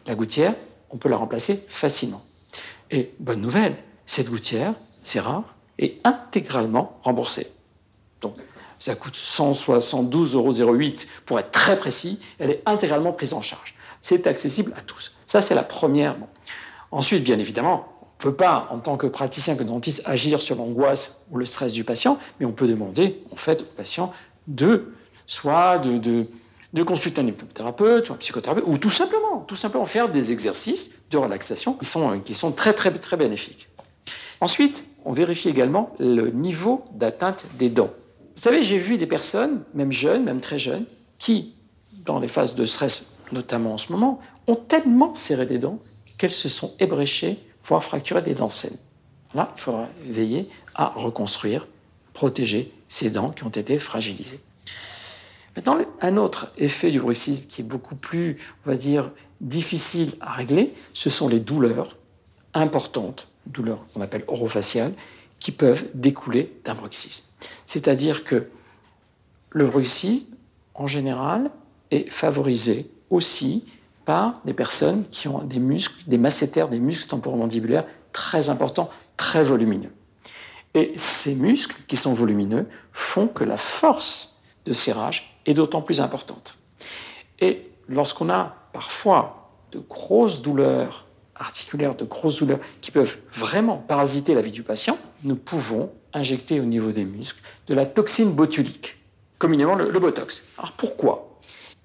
La 0.07 0.15
gouttière, 0.15 0.55
on 0.91 0.99
peut 0.99 1.09
la 1.09 1.17
remplacer 1.17 1.63
facilement. 1.69 2.23
Et 2.91 3.13
bonne 3.19 3.41
nouvelle, 3.41 3.77
cette 4.07 4.31
gouttière, 4.31 4.75
c'est 5.03 5.21
rare, 5.21 5.57
est 5.79 5.99
intégralement 6.05 6.99
remboursée. 7.03 7.49
Donc, 8.21 8.37
ça 8.79 8.95
coûte 8.95 9.15
172,08 9.15 10.35
euros 10.35 10.53
pour 11.25 11.39
être 11.39 11.51
très 11.51 11.79
précis. 11.79 12.21
Elle 12.39 12.51
est 12.51 12.63
intégralement 12.67 13.13
prise 13.13 13.33
en 13.35 13.43
charge. 13.43 13.75
C'est 14.01 14.27
accessible 14.27 14.73
à 14.77 14.83
tous. 14.83 15.15
Ça, 15.27 15.41
c'est 15.41 15.55
la 15.55 15.63
première. 15.63 16.17
Ensuite, 16.91 17.25
bien 17.25 17.39
évidemment, 17.39 17.89
on 18.03 18.07
ne 18.27 18.31
peut 18.31 18.37
pas, 18.37 18.69
en 18.71 18.79
tant 18.79 18.97
que 18.97 19.07
praticien, 19.07 19.57
que 19.57 19.63
dentiste, 19.63 20.03
agir 20.05 20.41
sur 20.41 20.57
l'angoisse 20.57 21.17
ou 21.31 21.39
le 21.39 21.45
stress 21.45 21.73
du 21.73 21.85
patient, 21.85 22.19
mais 22.39 22.47
on 22.47 22.53
peut 22.53 22.69
demander, 22.69 23.23
en 23.31 23.37
fait, 23.37 23.63
au 23.63 23.77
patient 23.77 24.13
de 24.47 24.93
soit 25.27 25.79
de, 25.79 26.27
de, 26.73 26.83
consulter 26.83 27.21
un 27.21 27.27
hypnothérapeute 27.27 28.09
ou 28.09 28.13
un 28.13 28.17
psychothérapeute, 28.17 28.65
ou 28.67 28.79
tout 28.79 28.91
simplement, 28.91 29.41
tout 29.41 29.57
simplement 29.57 29.87
faire 29.87 30.09
des 30.09 30.33
exercices 30.33 30.91
de 31.11 31.19
relaxation 31.19 31.75
qui 31.75 31.85
sont, 31.85 32.21
qui 32.21 32.35
sont 32.35 32.53
très, 32.53 32.73
très, 32.75 32.93
très 32.93 33.17
bénéfiques. 33.17 33.69
Ensuite, 34.41 34.85
on 35.05 35.13
vérifie 35.13 35.49
également 35.49 35.95
le 35.99 36.31
niveau 36.31 36.85
d'atteinte 36.93 37.47
des 37.59 37.71
dents. 37.71 37.91
Vous 38.37 38.43
savez, 38.43 38.63
j'ai 38.63 38.79
vu 38.79 38.99
des 38.99 39.07
personnes, 39.07 39.63
même 39.73 39.91
jeunes, 39.91 40.23
même 40.23 40.41
très 40.41 40.59
jeunes, 40.59 40.85
qui, 41.19 41.55
dans 42.05 42.21
les 42.21 42.29
phases 42.29 42.55
de 42.55 42.67
stress, 42.67 43.07
notamment 43.33 43.75
en 43.75 43.79
ce 43.79 43.91
moment, 43.91 44.21
ont 44.47 44.57
tellement 44.57 45.15
serré 45.15 45.47
des 45.47 45.59
dents 45.59 45.79
qu'elles 46.19 46.31
se 46.31 46.51
sont 46.51 46.75
ébréchées, 46.79 47.39
voire 47.65 47.83
fracturées 47.83 48.21
des 48.21 48.35
dents 48.35 48.51
saines. 48.51 48.77
Là, 49.35 49.53
il 49.57 49.61
faudra 49.61 49.89
veiller 50.03 50.49
à 50.75 50.89
reconstruire, 50.89 51.67
protéger 52.13 52.73
ces 52.89 53.09
dents 53.09 53.31
qui 53.31 53.45
ont 53.45 53.51
été 53.51 53.79
fragilisées. 53.79 54.41
Maintenant, 55.57 55.79
un 56.03 56.17
autre 56.19 56.53
effet 56.59 56.91
du 56.91 57.01
bruxisme 57.01 57.47
qui 57.49 57.63
est 57.63 57.65
beaucoup 57.65 57.97
plus, 57.97 58.37
on 58.67 58.71
va 58.71 58.77
dire, 58.77 59.11
difficile 59.41 60.13
à 60.21 60.33
régler, 60.33 60.75
ce 60.93 61.09
sont 61.09 61.29
les 61.29 61.41
douleurs 61.41 61.97
importantes, 62.53 63.29
douleurs 63.47 63.87
qu'on 63.93 64.03
appelle 64.03 64.25
orofaciales, 64.29 64.93
qui 65.41 65.53
peuvent 65.53 65.85
découler 65.95 66.59
d'un 66.65 66.75
bruxisme. 66.75 67.25
C'est-à-dire 67.67 68.25
que 68.25 68.49
le 69.51 69.67
bruxisme, 69.67 70.27
en 70.75 70.87
général, 70.87 71.51
est 71.91 72.11
favorisé 72.11 72.91
aussi 73.11 73.65
par 74.05 74.41
des 74.45 74.55
personnes 74.55 75.05
qui 75.11 75.29
ont 75.29 75.43
des 75.43 75.59
muscles, 75.59 76.03
des 76.07 76.19
masséters, 76.19 76.69
des 76.69 76.79
muscles 76.79 77.09
temporomandibulaires 77.09 77.87
très 78.13 78.49
importants, 78.49 78.89
très 79.17 79.45
volumineux. 79.45 79.93
Et 80.75 80.93
ces 80.97 81.35
muscles 81.35 81.77
qui 81.89 81.97
sont 81.97 82.13
volumineux 82.13 82.69
font 82.93 83.29
que 83.29 83.45
la 83.45 83.57
force 83.57 84.37
de 84.65 84.73
serrage 84.73 85.41
est 85.47 85.55
d'autant 85.55 85.83
plus 85.83 86.01
importante. 86.01 86.59
Et 87.41 87.71
lorsqu'on 87.89 88.29
a 88.31 88.57
parfois 88.73 89.51
de 89.73 89.79
grosses 89.79 90.43
douleurs 90.43 91.06
articulaires, 91.39 91.95
de 91.95 92.05
grosses 92.05 92.39
douleurs 92.39 92.61
qui 92.81 92.91
peuvent 92.91 93.19
vraiment 93.33 93.77
parasiter 93.77 94.35
la 94.35 94.41
vie 94.41 94.53
du 94.53 94.63
patient, 94.63 94.99
nous 95.25 95.37
pouvons 95.37 95.91
injecter 96.13 96.61
au 96.61 96.65
niveau 96.65 96.93
des 96.93 97.05
muscles 97.05 97.41
de 97.67 97.75
la 97.75 97.87
toxine 97.87 98.35
botulique, 98.35 98.97
communément 99.39 99.75
le, 99.75 99.99
Botox. 99.99 100.45
Alors 100.59 100.73
pourquoi? 100.73 101.39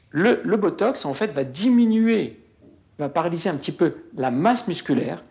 Le, 0.10 0.36
Botox, 0.58 1.06
en 1.06 1.14
fait, 1.14 1.34
va 1.34 1.44
diminuer, 1.44 2.40
va 3.00 3.10
paralyser 3.10 3.50
un 3.50 3.56
petit 3.56 3.72
peu 3.72 3.92
la 4.16 4.32
masse 4.32 4.68
musculaire 4.68 5.24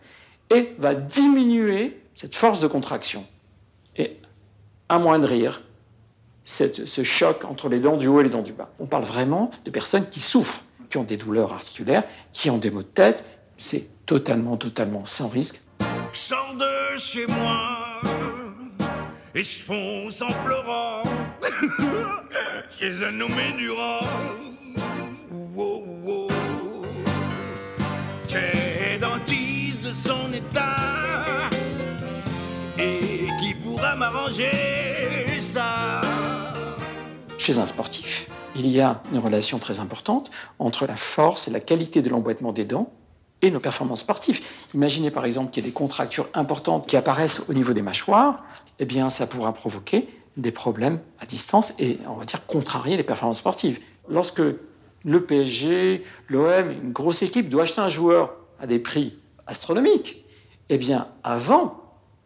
et 0.49 0.73
va 0.77 0.95
diminuer 0.95 1.99
cette 2.15 2.35
force 2.35 2.59
de 2.59 2.67
contraction 2.67 3.25
et 3.97 4.17
amoindrir 4.89 5.63
ce 6.43 7.03
choc 7.03 7.45
entre 7.45 7.69
les 7.69 7.79
dents 7.79 7.97
du 7.97 8.07
haut 8.07 8.19
et 8.19 8.23
les 8.23 8.29
dents 8.29 8.41
du 8.41 8.53
bas. 8.53 8.69
On 8.79 8.87
parle 8.87 9.03
vraiment 9.03 9.51
de 9.63 9.71
personnes 9.71 10.07
qui 10.09 10.19
souffrent, 10.19 10.63
qui 10.89 10.97
ont 10.97 11.03
des 11.03 11.17
douleurs 11.17 11.53
articulaires, 11.53 12.03
qui 12.33 12.49
ont 12.49 12.57
des 12.57 12.69
maux 12.69 12.81
de 12.81 12.87
tête. 12.87 13.23
C'est 13.63 14.05
totalement, 14.07 14.57
totalement 14.57 15.05
sans 15.05 15.29
risque. 15.29 15.61
Sors 16.13 16.55
de 16.55 16.97
chez 16.97 17.27
moi 17.27 18.01
et 19.35 19.43
je 19.43 19.61
fonce 19.61 20.19
en 20.23 20.33
pleurant 20.43 21.03
chez 22.79 23.05
un 23.05 23.11
nommé 23.11 23.53
Durand. 23.59 23.99
J'ai 28.27 28.97
dentiste 28.97 29.83
de 29.83 29.91
son 29.91 30.33
état 30.33 31.49
et 32.79 33.27
qui 33.39 33.53
pourra 33.53 33.95
m'arranger 33.95 34.49
ça. 35.39 36.01
Chez 37.37 37.59
un 37.59 37.67
sportif, 37.67 38.27
il 38.55 38.65
y 38.67 38.81
a 38.81 39.03
une 39.13 39.19
relation 39.19 39.59
très 39.59 39.79
importante 39.79 40.31
entre 40.57 40.87
la 40.87 40.95
force 40.95 41.47
et 41.47 41.51
la 41.51 41.59
qualité 41.59 42.01
de 42.01 42.09
l'emboîtement 42.09 42.53
des 42.53 42.65
dents 42.65 42.91
et 43.41 43.51
nos 43.51 43.59
performances 43.59 44.01
sportives. 44.01 44.41
Imaginez 44.73 45.11
par 45.11 45.25
exemple 45.25 45.51
qu'il 45.51 45.63
y 45.63 45.67
ait 45.67 45.69
des 45.69 45.73
contractures 45.73 46.29
importantes 46.33 46.87
qui 46.87 46.97
apparaissent 46.97 47.41
au 47.49 47.53
niveau 47.53 47.73
des 47.73 47.81
mâchoires, 47.81 48.43
eh 48.79 48.85
bien 48.85 49.09
ça 49.09 49.27
pourra 49.27 49.53
provoquer 49.53 50.07
des 50.37 50.51
problèmes 50.51 50.99
à 51.19 51.25
distance 51.25 51.73
et 51.79 51.99
on 52.07 52.13
va 52.13 52.25
dire 52.25 52.45
contrarier 52.45 52.97
les 52.97 53.03
performances 53.03 53.39
sportives. 53.39 53.79
Lorsque 54.09 54.41
le 55.03 55.23
PSG, 55.23 56.03
l'OM, 56.29 56.71
une 56.71 56.91
grosse 56.91 57.21
équipe 57.23 57.49
doit 57.49 57.63
acheter 57.63 57.81
un 57.81 57.89
joueur 57.89 58.33
à 58.59 58.67
des 58.67 58.79
prix 58.79 59.15
astronomiques, 59.47 60.23
eh 60.69 60.77
bien 60.77 61.07
avant 61.23 61.81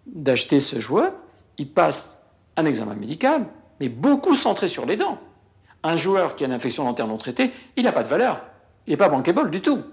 d'acheter 0.05 0.59
ce 0.59 0.79
joueur, 0.79 1.13
il 1.57 1.69
passe 1.69 2.19
un 2.57 2.65
examen 2.65 2.93
médical, 2.93 3.45
mais 3.79 3.89
beaucoup 3.89 4.35
centré 4.35 4.67
sur 4.67 4.85
les 4.85 4.97
dents. 4.97 5.17
Un 5.83 5.95
joueur 5.95 6.35
qui 6.35 6.43
a 6.43 6.47
une 6.47 6.53
infection 6.53 6.83
dentaire 6.83 7.07
non 7.07 7.17
traitée, 7.17 7.51
il 7.75 7.83
n'a 7.83 7.91
pas 7.91 8.03
de 8.03 8.07
valeur. 8.07 8.41
Il 8.87 8.91
n'est 8.91 8.97
pas 8.97 9.09
bankable 9.09 9.49
du 9.49 9.61
tout. 9.61 9.83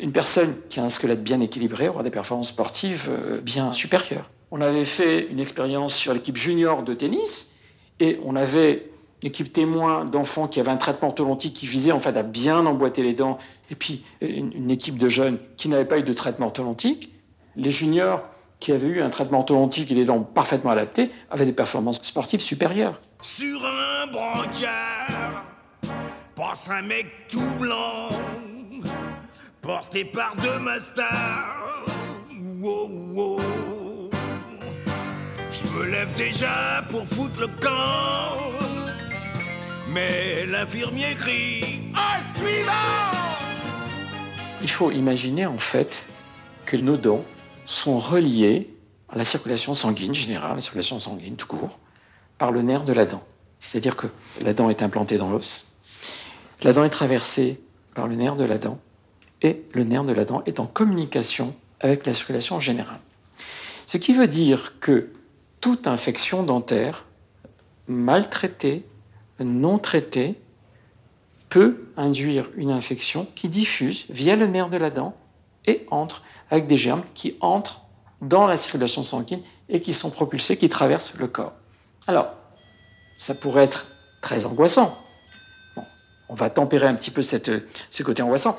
Une 0.00 0.12
personne 0.12 0.54
qui 0.68 0.80
a 0.80 0.84
un 0.84 0.88
squelette 0.88 1.22
bien 1.22 1.40
équilibré 1.40 1.88
aura 1.88 2.02
des 2.02 2.10
performances 2.10 2.48
sportives 2.48 3.08
euh, 3.08 3.40
bien 3.40 3.72
supérieures. 3.72 4.30
On 4.50 4.60
avait 4.60 4.84
fait 4.84 5.26
une 5.30 5.40
expérience 5.40 5.94
sur 5.94 6.14
l'équipe 6.14 6.36
junior 6.36 6.82
de 6.82 6.94
tennis 6.94 7.52
et 8.00 8.18
on 8.24 8.36
avait 8.36 8.90
une 9.22 9.28
équipe 9.28 9.52
témoin 9.52 10.04
d'enfants 10.04 10.46
qui 10.48 10.60
avaient 10.60 10.70
un 10.70 10.76
traitement 10.76 11.08
orthodontique 11.08 11.54
qui 11.54 11.66
visait 11.66 11.92
en 11.92 12.00
fait 12.00 12.16
à 12.16 12.22
bien 12.22 12.64
emboîter 12.64 13.02
les 13.02 13.14
dents 13.14 13.38
et 13.70 13.74
puis 13.74 14.04
une, 14.20 14.52
une 14.54 14.70
équipe 14.70 14.96
de 14.96 15.08
jeunes 15.08 15.38
qui 15.56 15.68
n'avaient 15.68 15.84
pas 15.84 15.98
eu 15.98 16.02
de 16.02 16.12
traitement 16.12 16.46
orthodontique. 16.46 17.12
Les 17.56 17.70
juniors 17.70 18.22
qui 18.60 18.72
avaient 18.72 18.88
eu 18.88 19.02
un 19.02 19.10
traitement 19.10 19.38
orthodontique 19.38 19.90
et 19.90 19.94
des 19.94 20.06
dents 20.06 20.20
parfaitement 20.20 20.70
adaptées 20.70 21.10
avaient 21.30 21.46
des 21.46 21.52
performances 21.52 22.00
sportives 22.02 22.40
supérieures. 22.40 23.00
Sur 23.20 23.60
un 23.66 24.06
brancard 24.06 25.44
passe 26.34 26.70
un 26.70 26.82
mec 26.82 27.06
tout 27.28 27.40
blanc, 27.58 28.10
porté 29.68 30.02
par 30.02 30.34
deux 30.36 30.58
masters. 30.60 31.84
Wow, 32.58 32.88
wow. 33.12 34.10
Je 35.52 35.64
me 35.76 35.84
lève 35.90 36.08
déjà 36.16 36.82
pour 36.88 37.06
foutre 37.06 37.38
le 37.38 37.48
camp, 37.48 38.38
mais 39.90 40.46
l'infirmier 40.46 41.14
crie 41.14 41.80
À 41.94 42.18
suivant 42.34 42.72
Il 44.62 44.70
faut 44.70 44.90
imaginer 44.90 45.44
en 45.44 45.58
fait 45.58 46.06
que 46.64 46.78
nos 46.78 46.96
dents 46.96 47.24
sont 47.66 47.98
reliés 47.98 48.70
à 49.10 49.18
la 49.18 49.24
circulation 49.24 49.74
sanguine 49.74 50.14
générale, 50.14 50.54
la 50.54 50.62
circulation 50.62 50.98
sanguine 50.98 51.36
tout 51.36 51.46
court, 51.46 51.78
par 52.38 52.52
le 52.52 52.62
nerf 52.62 52.84
de 52.84 52.94
la 52.94 53.04
dent. 53.04 53.22
C'est-à-dire 53.60 53.96
que 53.96 54.06
la 54.40 54.54
dent 54.54 54.70
est 54.70 54.80
implantée 54.80 55.18
dans 55.18 55.28
l'os, 55.28 55.66
la 56.62 56.72
dent 56.72 56.84
est 56.84 56.88
traversée 56.88 57.60
par 57.94 58.06
le 58.06 58.14
nerf 58.14 58.36
de 58.36 58.44
la 58.44 58.56
dent, 58.56 58.78
et 59.42 59.62
le 59.72 59.84
nerf 59.84 60.04
de 60.04 60.12
la 60.12 60.24
dent 60.24 60.42
est 60.46 60.60
en 60.60 60.66
communication 60.66 61.54
avec 61.80 62.06
la 62.06 62.14
circulation 62.14 62.60
générale. 62.60 63.00
Ce 63.86 63.96
qui 63.96 64.12
veut 64.12 64.26
dire 64.26 64.78
que 64.80 65.10
toute 65.60 65.86
infection 65.86 66.42
dentaire 66.42 67.04
mal 67.86 68.28
traitée, 68.28 68.84
non 69.40 69.78
traitée, 69.78 70.36
peut 71.48 71.88
induire 71.96 72.50
une 72.56 72.70
infection 72.70 73.26
qui 73.34 73.48
diffuse 73.48 74.04
via 74.10 74.36
le 74.36 74.46
nerf 74.46 74.68
de 74.68 74.76
la 74.76 74.90
dent 74.90 75.16
et 75.66 75.86
entre 75.90 76.22
avec 76.50 76.66
des 76.66 76.76
germes 76.76 77.02
qui 77.14 77.36
entrent 77.40 77.82
dans 78.20 78.46
la 78.46 78.56
circulation 78.56 79.02
sanguine 79.02 79.40
et 79.68 79.80
qui 79.80 79.94
sont 79.94 80.10
propulsés, 80.10 80.56
qui 80.56 80.68
traversent 80.68 81.14
le 81.14 81.28
corps. 81.28 81.52
Alors, 82.06 82.28
ça 83.16 83.34
pourrait 83.34 83.64
être 83.64 83.86
très 84.20 84.46
angoissant. 84.46 84.96
on 86.28 86.34
va 86.34 86.50
tempérer 86.50 86.86
un 86.86 86.94
petit 86.94 87.10
peu 87.10 87.22
cette, 87.22 87.50
ce 87.90 88.02
côté 88.02 88.22
angoissant 88.22 88.58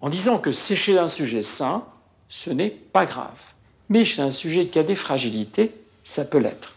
en 0.00 0.10
disant 0.10 0.38
que 0.38 0.52
c'est 0.52 0.76
chez 0.76 0.98
un 0.98 1.08
sujet 1.08 1.42
sain, 1.42 1.84
ce 2.28 2.50
n'est 2.50 2.70
pas 2.70 3.06
grave. 3.06 3.40
Mais 3.88 4.04
chez 4.04 4.22
un 4.22 4.30
sujet 4.30 4.66
qui 4.66 4.78
a 4.78 4.82
des 4.82 4.94
fragilités, 4.94 5.74
ça 6.04 6.24
peut 6.24 6.38
l'être. 6.38 6.74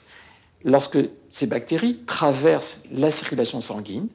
Lorsque 0.64 0.98
ces 1.30 1.48
bactéries 1.48 2.00
traversent 2.06 2.80
la 2.92 3.12
circulation 3.12 3.62
sanguine, 3.62 4.08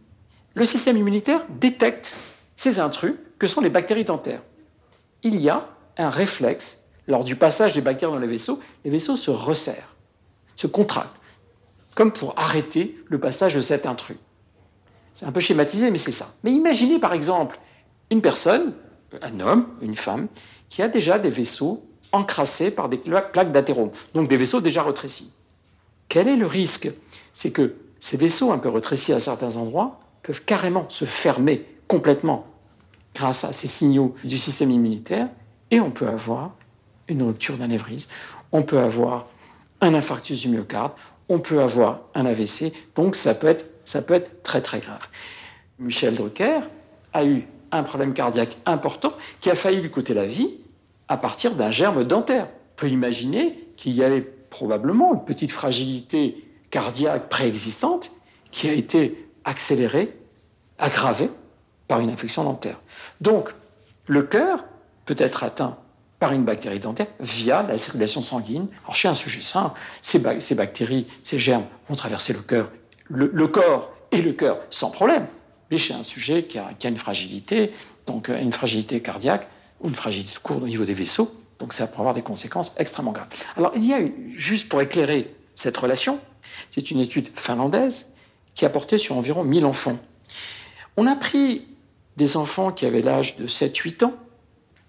le 0.54 0.64
système 0.64 0.96
immunitaire 0.96 1.44
détecte 1.60 2.14
ces 2.56 2.80
intrus 2.80 3.14
que 3.38 3.46
sont 3.46 3.60
les 3.60 3.70
bactéries 3.70 4.04
dentaires. 4.04 4.42
Il 5.22 5.40
y 5.40 5.48
a 5.48 5.68
un 5.98 6.10
réflexe. 6.10 6.82
Lors 7.08 7.24
du 7.24 7.36
passage 7.36 7.74
des 7.74 7.80
bactéries 7.80 8.12
dans 8.12 8.18
les 8.18 8.26
vaisseaux, 8.26 8.60
les 8.84 8.90
vaisseaux 8.90 9.16
se 9.16 9.30
resserrent, 9.30 9.94
se 10.56 10.66
contractent, 10.66 11.20
comme 11.94 12.12
pour 12.12 12.34
arrêter 12.36 12.96
le 13.06 13.20
passage 13.20 13.54
de 13.54 13.60
cet 13.60 13.86
intrus. 13.86 14.16
C'est 15.12 15.24
un 15.24 15.32
peu 15.32 15.40
schématisé, 15.40 15.90
mais 15.90 15.98
c'est 15.98 16.12
ça. 16.12 16.34
Mais 16.42 16.52
imaginez 16.52 16.98
par 16.98 17.12
exemple 17.12 17.58
une 18.10 18.22
personne, 18.22 18.74
un 19.22 19.40
homme, 19.40 19.66
une 19.82 19.94
femme, 19.94 20.28
qui 20.68 20.82
a 20.82 20.88
déjà 20.88 21.18
des 21.18 21.30
vaisseaux 21.30 21.84
encrassés 22.12 22.70
par 22.70 22.88
des 22.88 22.98
plaques 22.98 23.52
d'athérome, 23.52 23.90
donc 24.14 24.28
des 24.28 24.36
vaisseaux 24.36 24.60
déjà 24.60 24.82
rétrécis. 24.82 25.32
Quel 26.08 26.28
est 26.28 26.36
le 26.36 26.46
risque? 26.46 26.90
C'est 27.32 27.50
que 27.50 27.74
ces 28.00 28.16
vaisseaux 28.16 28.52
un 28.52 28.58
peu 28.58 28.68
rétrécis 28.68 29.12
à 29.12 29.20
certains 29.20 29.56
endroits 29.56 30.00
peuvent 30.22 30.44
carrément 30.44 30.86
se 30.88 31.04
fermer 31.04 31.64
complètement 31.88 32.46
grâce 33.14 33.44
à 33.44 33.52
ces 33.52 33.66
signaux 33.66 34.14
du 34.24 34.38
système 34.38 34.70
immunitaire 34.70 35.28
et 35.70 35.80
on 35.80 35.90
peut 35.90 36.08
avoir 36.08 36.52
une 37.08 37.22
rupture 37.22 37.56
d'anévrisme, 37.56 38.10
on 38.52 38.62
peut 38.62 38.78
avoir 38.78 39.26
un 39.80 39.94
infarctus 39.94 40.40
du 40.40 40.48
myocarde, 40.48 40.92
on 41.28 41.38
peut 41.38 41.60
avoir 41.60 42.00
un 42.14 42.26
AVC, 42.26 42.72
donc 42.94 43.16
ça 43.16 43.34
peut 43.34 43.46
être, 43.46 43.66
ça 43.84 44.02
peut 44.02 44.14
être 44.14 44.42
très 44.42 44.60
très 44.60 44.80
grave. 44.80 45.08
Michel 45.78 46.14
Drucker 46.14 46.60
a 47.12 47.24
eu 47.24 47.46
un 47.72 47.82
problème 47.82 48.14
cardiaque 48.14 48.56
important 48.66 49.12
qui 49.40 49.50
a 49.50 49.54
failli 49.54 49.80
lui 49.80 49.90
coûter 49.90 50.14
la 50.14 50.26
vie 50.26 50.58
à 51.08 51.16
partir 51.16 51.54
d'un 51.54 51.70
germe 51.70 52.04
dentaire. 52.04 52.46
On 52.46 52.80
peut 52.80 52.88
imaginer 52.88 53.58
qu'il 53.76 53.92
y 53.92 54.02
avait 54.02 54.22
probablement 54.22 55.14
une 55.14 55.24
petite 55.24 55.52
fragilité 55.52 56.44
cardiaque 56.70 57.28
préexistante 57.28 58.12
qui 58.50 58.68
a 58.68 58.72
été 58.72 59.28
accélérée, 59.44 60.16
aggravée 60.78 61.30
par 61.88 62.00
une 62.00 62.10
infection 62.10 62.44
dentaire. 62.44 62.80
Donc, 63.20 63.54
le 64.06 64.22
cœur 64.22 64.64
peut 65.04 65.16
être 65.18 65.44
atteint 65.44 65.76
par 66.18 66.32
une 66.32 66.44
bactérie 66.44 66.80
dentaire 66.80 67.08
via 67.20 67.62
la 67.62 67.78
circulation 67.78 68.22
sanguine. 68.22 68.68
Alors 68.84 68.94
chez 68.94 69.08
un 69.08 69.14
sujet 69.14 69.40
sain, 69.40 69.74
ces, 70.00 70.18
bactéries, 70.18 71.06
ces 71.22 71.38
germes 71.38 71.66
vont 71.88 71.94
traverser 71.94 72.32
le 72.32 72.40
cœur, 72.40 72.70
le, 73.08 73.48
corps 73.48 73.92
et 74.12 74.22
le 74.22 74.32
cœur 74.32 74.58
sans 74.70 74.90
problème. 74.90 75.26
Mais 75.70 75.78
chez 75.78 75.94
un 75.94 76.02
sujet 76.02 76.44
qui 76.44 76.58
a, 76.58 76.74
une 76.84 76.98
fragilité, 76.98 77.72
donc 78.06 78.28
euh, 78.28 78.40
une 78.40 78.52
fragilité 78.52 79.00
cardiaque 79.00 79.48
ou 79.80 79.88
une 79.88 79.94
fragilité 79.94 80.32
courte 80.42 80.62
au 80.62 80.68
niveau 80.68 80.84
des 80.84 80.94
vaisseaux, 80.94 81.34
donc 81.58 81.72
ça 81.72 81.86
peut 81.86 81.98
avoir 81.98 82.14
des 82.14 82.22
conséquences 82.22 82.72
extrêmement 82.76 83.12
graves. 83.12 83.28
Alors 83.56 83.72
il 83.74 83.84
y 83.84 83.92
a, 83.92 83.98
juste 84.30 84.68
pour 84.68 84.80
éclairer 84.80 85.32
cette 85.54 85.76
relation, 85.76 86.20
c'est 86.70 86.90
une 86.90 87.00
étude 87.00 87.28
finlandaise 87.34 88.10
qui 88.54 88.64
a 88.64 88.70
porté 88.70 88.98
sur 88.98 89.16
environ 89.16 89.44
1000 89.44 89.64
enfants. 89.64 89.98
On 90.96 91.06
a 91.06 91.16
pris 91.16 91.66
des 92.16 92.36
enfants 92.36 92.72
qui 92.72 92.86
avaient 92.86 93.02
l'âge 93.02 93.36
de 93.36 93.46
7-8 93.46 94.04
ans, 94.04 94.14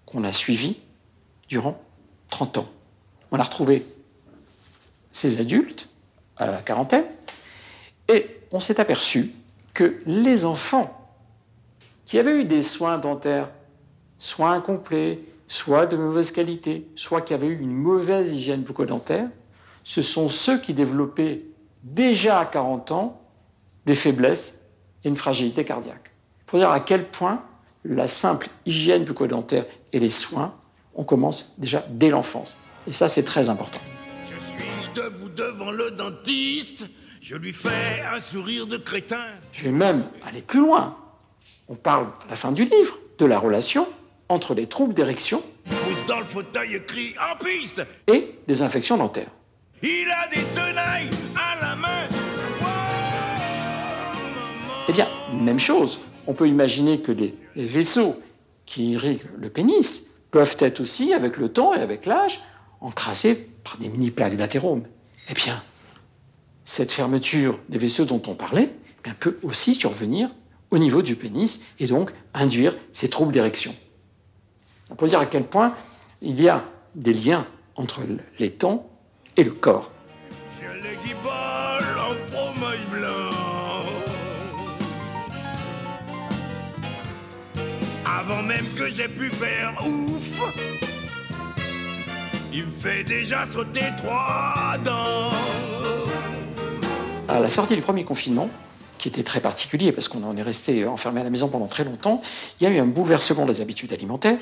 qu'on 0.06 0.24
a 0.24 0.32
suivis 0.32 0.78
durant 1.50 1.82
30 2.30 2.60
ans. 2.60 2.70
On 3.32 3.40
a 3.40 3.44
retrouvé 3.44 3.86
ces 5.12 5.40
adultes 5.40 5.90
à 6.38 6.48
la 6.48 6.58
quarantaine 6.60 7.06
et 8.08 8.28
on 8.52 8.60
s'est 8.60 8.80
aperçu 8.80 9.32
que 9.78 10.02
les 10.08 10.44
enfants 10.44 11.08
qui 12.06 12.18
avaient 12.18 12.42
eu 12.42 12.46
des 12.46 12.62
soins 12.62 12.98
dentaires, 12.98 13.52
soins 14.18 14.54
incomplets, 14.54 15.20
soit 15.48 15.86
de 15.86 15.96
mauvaise 15.96 16.32
qualité, 16.32 16.88
soit 16.96 17.22
qui 17.22 17.36
avaient 17.36 17.46
eu 17.46 17.60
une 17.60 17.76
mauvaise 17.76 18.34
hygiène 18.34 18.64
bucco-dentaire, 18.64 19.30
ce 19.84 20.02
sont 20.02 20.30
ceux 20.30 20.58
qui 20.58 20.74
développaient 20.74 21.44
déjà 21.84 22.40
à 22.40 22.46
40 22.48 22.92
ans 22.92 23.22
des 23.86 23.94
faiblesses 23.94 24.60
et 25.04 25.10
une 25.10 25.16
fragilité 25.16 25.64
cardiaque. 25.64 26.12
Pour 26.48 26.58
dire 26.58 26.72
à 26.72 26.80
quel 26.80 27.06
point 27.06 27.44
la 27.86 28.08
simple 28.08 28.50
hygiène 28.66 29.04
bucco-dentaire 29.04 29.66
et 29.94 30.00
les 30.00 30.10
soins, 30.10 30.56
on 30.96 31.04
commence 31.04 31.54
déjà 31.60 31.86
dès 31.88 32.10
l'enfance. 32.10 32.58
Et 32.88 32.92
ça, 32.92 33.08
c'est 33.08 33.24
très 33.24 33.48
important. 33.48 33.80
Je 34.24 34.40
suis 34.40 34.92
debout 34.96 35.30
devant 35.30 35.70
le 35.70 35.92
dentiste, 35.92 36.90
je 37.28 37.36
lui 37.36 37.52
fais 37.52 38.02
un 38.10 38.22
sourire 38.22 38.68
de 38.68 38.78
crétin. 38.78 39.26
Je 39.52 39.66
vais 39.66 39.72
même 39.72 40.06
aller 40.26 40.42
plus 40.42 40.62
loin. 40.62 40.96
On 41.68 41.76
parle 41.76 42.06
à 42.26 42.30
la 42.30 42.36
fin 42.38 42.54
du 42.54 42.64
livre 42.64 42.98
de 43.18 43.26
la 43.26 43.38
relation 43.38 43.86
entre 44.30 44.54
les 44.54 44.68
troubles 44.68 44.94
d'érection 44.94 45.44
Pousse 45.66 46.06
dans 46.08 46.20
le 46.20 46.26
fauteuil 46.26 46.76
et 46.76 46.84
crie 46.84 47.16
en 47.20 47.36
piste. 47.44 47.86
et 48.08 48.34
les 48.48 48.62
infections 48.62 48.96
dentaires. 48.96 49.32
Il 49.84 50.08
a 50.10 50.30
des 50.30 50.42
tenailles 50.56 51.10
à 51.36 51.62
la 51.62 51.76
main. 51.76 52.08
Wow. 52.62 52.68
Eh 54.88 54.94
bien, 54.94 55.10
même 55.34 55.60
chose. 55.60 56.00
On 56.28 56.34
peut 56.34 56.48
imaginer 56.48 57.02
que 57.02 57.12
les, 57.12 57.36
les 57.58 57.68
vaisseaux 57.68 58.16
qui 58.66 58.92
irriguent 58.92 59.28
le 59.38 59.50
pénis 59.50 60.08
peuvent 60.32 60.56
être 60.60 60.80
aussi, 60.80 61.14
avec 61.14 61.36
le 61.36 61.50
temps 61.50 61.74
et 61.74 61.82
avec 61.82 62.06
l'âge, 62.06 62.40
encrassés 62.80 63.50
par 63.66 63.76
des 63.80 63.90
mini-plaques 63.90 64.38
d'athérome. 64.38 64.84
Eh 65.30 65.34
bien, 65.34 65.62
cette 66.68 66.92
fermeture 66.92 67.58
des 67.70 67.78
vaisseaux 67.78 68.04
dont 68.04 68.22
on 68.28 68.36
parlait 68.36 68.74
eh 69.06 69.14
peut 69.18 69.40
aussi 69.42 69.74
survenir 69.74 70.30
au 70.70 70.78
niveau 70.78 71.02
du 71.02 71.16
pénis 71.16 71.62
et 71.80 71.88
donc 71.88 72.12
induire 72.34 72.76
ces 72.92 73.10
troubles 73.10 73.32
d'érection. 73.32 73.74
On 74.90 74.96
peut 74.96 75.08
dire 75.08 75.22
à 75.22 75.26
quel 75.28 75.46
point 75.46 75.74
il 76.22 76.42
y 76.42 76.50
a 76.50 76.66
des 76.94 77.14
liens 77.14 77.48
entre 77.78 78.02
les 78.38 78.52
temps 78.52 78.90
et 79.38 79.46
le 79.46 79.52
corps. 79.52 79.94
Avant 88.06 88.44
même 88.44 88.66
que 88.78 88.88
j'ai 88.88 89.08
pu 89.08 89.30
faire 89.30 89.74
ouf, 89.88 90.42
il 92.52 92.66
me 92.66 92.72
fait 92.74 93.06
déjà 93.06 93.46
sauter 93.46 93.86
trois 94.04 94.76
dents. 94.84 95.77
À 97.28 97.42
la 97.42 97.50
sortie 97.50 97.76
du 97.76 97.82
premier 97.82 98.06
confinement, 98.06 98.50
qui 98.98 99.10
était 99.10 99.24
très 99.24 99.42
particulier 99.42 99.92
parce 99.92 100.08
qu'on 100.08 100.24
en 100.24 100.38
est 100.38 100.42
resté 100.42 100.86
enfermé 100.86 101.22
à 101.22 101.24
la 101.24 101.30
maison 101.30 101.50
pendant 101.50 101.68
très 101.68 101.84
longtemps, 101.84 102.22
il 102.60 102.64
y 102.64 102.68
a 102.68 102.70
eu 102.74 102.80
un 102.80 102.86
bouleversement 102.86 103.46
des 103.46 103.60
habitudes 103.60 103.92
alimentaires. 103.92 104.40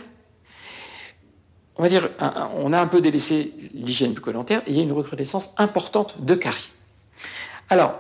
On 1.77 1.84
va 1.84 1.89
dire, 1.89 2.10
on 2.56 2.72
a 2.72 2.80
un 2.80 2.88
peu 2.88 3.01
délaissé 3.01 3.54
l'hygiène 3.74 4.13
bucco-dentaire 4.13 4.62
et 4.65 4.72
il 4.72 4.77
y 4.77 4.80
a 4.80 4.84
une 4.84 4.94
recrudescence 4.94 5.54
importante 5.58 6.24
de 6.24 6.36
caries. 6.36 6.70
Alors, 7.70 7.96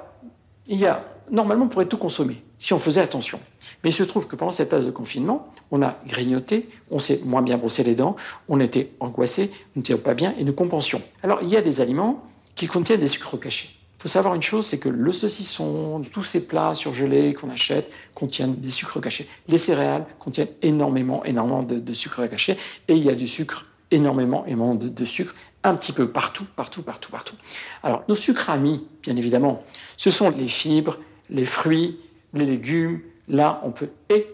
il 0.67 0.79
y 0.79 0.85
a, 0.85 1.03
normalement, 1.29 1.65
on 1.65 1.67
pourrait 1.67 1.87
tout 1.87 1.97
consommer 1.97 2.41
si 2.57 2.73
on 2.73 2.79
faisait 2.79 3.01
attention. 3.01 3.39
Mais 3.83 3.89
il 3.89 3.93
se 3.93 4.03
trouve 4.03 4.27
que 4.27 4.35
pendant 4.35 4.51
cette 4.51 4.69
phase 4.69 4.85
de 4.85 4.91
confinement, 4.91 5.51
on 5.71 5.81
a 5.81 5.97
grignoté, 6.07 6.69
on 6.89 6.99
s'est 6.99 7.21
moins 7.25 7.41
bien 7.41 7.57
brossé 7.57 7.83
les 7.83 7.95
dents, 7.95 8.15
on 8.47 8.59
était 8.59 8.91
angoissé, 8.99 9.51
on 9.75 9.79
n'était 9.79 9.95
pas 9.95 10.13
bien 10.13 10.33
et 10.37 10.43
nous 10.43 10.53
compensions. 10.53 11.01
Alors, 11.21 11.39
il 11.41 11.49
y 11.49 11.57
a 11.57 11.61
des 11.61 11.81
aliments 11.81 12.23
qui 12.53 12.67
contiennent 12.67 13.01
des 13.01 13.07
sucres 13.07 13.39
cachés. 13.39 13.71
Faut 14.05 14.09
savoir 14.09 14.35
une 14.35 14.43
chose, 14.43 14.67
c'est 14.67 14.77
que 14.77 14.87
le 14.87 15.11
saucisson, 15.11 15.99
tous 16.11 16.21
ces 16.21 16.45
plats 16.45 16.75
surgelés 16.75 17.33
qu'on 17.33 17.49
achète 17.49 17.91
contiennent 18.13 18.53
des 18.53 18.69
sucres 18.69 19.01
cachés. 19.01 19.27
Les 19.47 19.57
céréales 19.57 20.05
contiennent 20.19 20.51
énormément, 20.61 21.25
énormément 21.25 21.63
de, 21.63 21.79
de 21.79 21.93
sucres 21.93 22.29
cachés 22.29 22.55
et 22.87 22.93
il 22.93 23.03
y 23.03 23.09
a 23.09 23.15
du 23.15 23.25
sucre, 23.27 23.65
énormément, 23.89 24.45
énormément 24.45 24.75
de, 24.75 24.89
de 24.89 25.05
sucre, 25.05 25.33
un 25.63 25.73
petit 25.73 25.91
peu 25.91 26.07
partout, 26.07 26.45
partout, 26.55 26.83
partout, 26.83 27.09
partout. 27.09 27.35
Alors, 27.81 28.03
nos 28.07 28.13
sucres 28.13 28.51
amis, 28.51 28.85
bien 29.01 29.15
évidemment, 29.15 29.63
ce 29.97 30.11
sont 30.11 30.29
les 30.29 30.49
fibres, 30.49 30.99
les 31.31 31.45
fruits, 31.45 31.97
les 32.35 32.45
légumes. 32.45 33.01
Là, 33.27 33.59
on 33.63 33.71
peut. 33.71 33.89
Et 34.11 34.27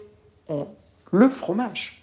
on- 0.50 0.66
le 1.12 1.30
fromage. 1.30 2.02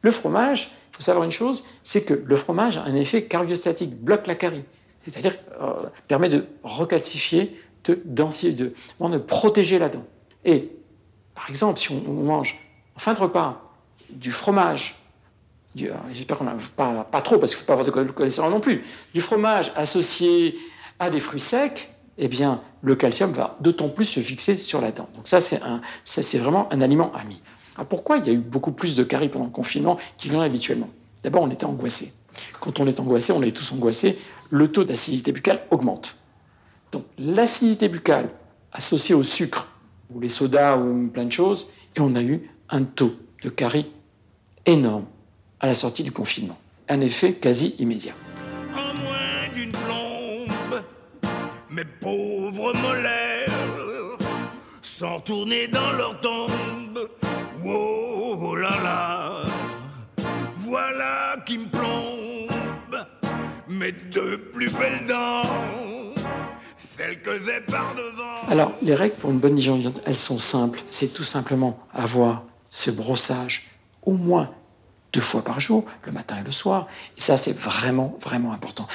Le 0.00 0.10
fromage, 0.10 0.70
il 0.90 0.96
faut 0.96 1.02
savoir 1.02 1.26
une 1.26 1.30
chose, 1.30 1.66
c'est 1.84 2.00
que 2.00 2.14
le 2.14 2.36
fromage 2.36 2.78
a 2.78 2.84
un 2.84 2.94
effet 2.94 3.24
cariostatique, 3.24 3.94
bloque 3.94 4.26
la 4.26 4.36
carie. 4.36 4.64
C'est-à-dire 5.04 5.36
euh, 5.60 5.74
permet 6.08 6.28
de 6.28 6.46
recalcifier, 6.62 7.56
de, 7.84 8.00
de, 8.04 8.74
de 9.00 9.18
protéger 9.18 9.78
la 9.78 9.88
dent. 9.88 10.04
Et, 10.44 10.70
par 11.34 11.48
exemple, 11.48 11.78
si 11.78 11.90
on, 11.90 12.00
mange 12.12 12.58
en 12.96 12.98
fin 12.98 13.14
de 13.14 13.20
repas 13.20 13.72
du 14.10 14.30
fromage, 14.30 14.96
alors, 15.80 16.00
j'espère 16.12 16.36
qu'on 16.36 16.44
n'a 16.44 16.56
pas, 16.76 17.04
pas 17.04 17.22
trop, 17.22 17.38
parce 17.38 17.52
qu'il 17.52 17.58
ne 17.58 17.60
faut 17.60 17.66
pas 17.66 17.74
avoir 17.74 17.86
de 17.86 17.92
chol- 17.92 18.12
cholestérol 18.12 18.50
non 18.50 18.60
plus, 18.60 18.84
du 19.14 19.20
fromage 19.20 19.72
associé 19.76 20.56
à 20.98 21.10
des 21.10 21.20
fruits 21.20 21.40
secs, 21.40 21.90
eh 22.18 22.28
bien, 22.28 22.60
le 22.82 22.96
calcium 22.96 23.32
va 23.32 23.56
d'autant 23.60 23.88
plus 23.88 24.04
se 24.04 24.20
fixer 24.20 24.58
sur 24.58 24.80
la 24.80 24.92
dent. 24.92 25.08
Donc 25.14 25.26
ça, 25.26 25.40
c'est 25.40 26.38
vraiment 26.38 26.70
un 26.72 26.82
aliment 26.82 27.12
ami. 27.14 27.40
Alors 27.76 27.86
pourquoi 27.86 28.18
il 28.18 28.26
y 28.26 28.30
a 28.30 28.32
eu 28.32 28.38
beaucoup 28.38 28.72
plus 28.72 28.96
de 28.96 29.04
caries 29.04 29.28
pendant 29.28 29.46
le 29.46 29.50
confinement 29.50 29.96
qu'il 30.18 30.32
y 30.32 30.36
en 30.36 30.40
a 30.40 30.44
habituellement? 30.44 30.90
D'abord, 31.22 31.42
on 31.42 31.50
était 31.50 31.64
angoissé. 31.64 32.12
Quand 32.60 32.80
on 32.80 32.86
est 32.86 33.00
angoissé, 33.00 33.32
on 33.32 33.42
est 33.42 33.56
tous 33.56 33.72
angoissés, 33.72 34.18
le 34.50 34.68
taux 34.70 34.84
d'acidité 34.84 35.32
buccale 35.32 35.62
augmente. 35.70 36.16
Donc 36.92 37.04
l'acidité 37.18 37.88
buccale 37.88 38.28
associée 38.72 39.14
au 39.14 39.22
sucre, 39.22 39.68
ou 40.12 40.20
les 40.20 40.28
sodas, 40.28 40.76
ou 40.76 41.08
plein 41.08 41.24
de 41.24 41.32
choses, 41.32 41.70
et 41.96 42.00
on 42.00 42.14
a 42.14 42.22
eu 42.22 42.50
un 42.68 42.84
taux 42.84 43.14
de 43.42 43.48
caries 43.48 43.90
énorme 44.66 45.06
à 45.60 45.66
la 45.66 45.74
sortie 45.74 46.02
du 46.02 46.12
confinement. 46.12 46.58
Un 46.88 47.00
effet 47.00 47.34
quasi 47.34 47.74
immédiat. 47.78 48.14
en 48.74 48.94
moins 48.94 49.48
d'une 49.54 49.72
plombe. 49.72 50.82
Mes 51.70 51.84
pauvres 51.84 52.74
molaires 52.74 53.50
sans 55.00 55.20
tourner 55.20 55.68
dans 55.68 55.92
leur 55.92 56.20
tombe. 56.20 57.08
Wow, 57.64 58.38
oh 58.42 58.56
là 58.56 58.76
là, 58.82 59.42
voilà 60.56 61.36
qui 61.46 61.58
me 61.58 61.66
plombe. 61.66 62.09
Mes 63.80 63.92
deux 63.92 64.36
plus 64.36 64.68
belles 64.68 65.06
dents, 65.08 65.42
que 67.24 67.32
j'ai 67.32 67.62
par 67.62 67.94
devant. 67.94 68.50
Alors, 68.50 68.72
les 68.82 68.94
règles 68.94 69.14
pour 69.14 69.30
une 69.30 69.38
bonne 69.38 69.56
hygiène, 69.56 69.90
elles 70.04 70.16
sont 70.16 70.36
simples. 70.36 70.82
C'est 70.90 71.14
tout 71.14 71.24
simplement 71.24 71.78
avoir 71.94 72.42
ce 72.68 72.90
brossage 72.90 73.70
au 74.02 74.12
moins 74.12 74.50
deux 75.14 75.22
fois 75.22 75.42
par 75.42 75.60
jour, 75.60 75.86
le 76.04 76.12
matin 76.12 76.36
et 76.38 76.44
le 76.44 76.52
soir. 76.52 76.88
Et 77.16 77.22
ça, 77.22 77.38
c'est 77.38 77.56
vraiment, 77.56 78.18
vraiment 78.20 78.52
important. 78.52 78.86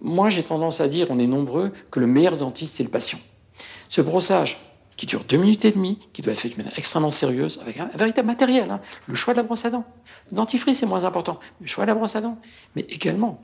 Moi, 0.00 0.30
j'ai 0.30 0.42
tendance 0.42 0.80
à 0.80 0.88
dire, 0.88 1.08
on 1.10 1.18
est 1.18 1.26
nombreux, 1.26 1.70
que 1.90 2.00
le 2.00 2.06
meilleur 2.06 2.38
dentiste, 2.38 2.76
c'est 2.78 2.84
le 2.84 2.88
patient. 2.88 3.18
Ce 3.90 4.00
brossage, 4.00 4.56
qui 4.96 5.04
dure 5.04 5.24
deux 5.24 5.36
minutes 5.36 5.66
et 5.66 5.72
demie, 5.72 5.98
qui 6.14 6.22
doit 6.22 6.32
être 6.32 6.40
fait 6.40 6.48
d'une 6.48 6.56
manière 6.64 6.78
extrêmement 6.78 7.10
sérieuse, 7.10 7.60
avec 7.60 7.78
un, 7.78 7.90
un 7.92 7.96
véritable 7.98 8.28
matériel, 8.28 8.70
hein. 8.70 8.80
le 9.08 9.14
choix 9.14 9.34
de 9.34 9.40
la 9.40 9.42
brosse 9.42 9.66
à 9.66 9.70
dents. 9.70 9.84
Le 10.30 10.36
dentifrice, 10.38 10.78
c'est 10.78 10.86
moins 10.86 11.04
important, 11.04 11.38
le 11.60 11.66
choix 11.66 11.84
de 11.84 11.88
la 11.88 11.94
brosse 11.94 12.16
à 12.16 12.22
dents. 12.22 12.38
Mais 12.76 12.86
également, 12.88 13.38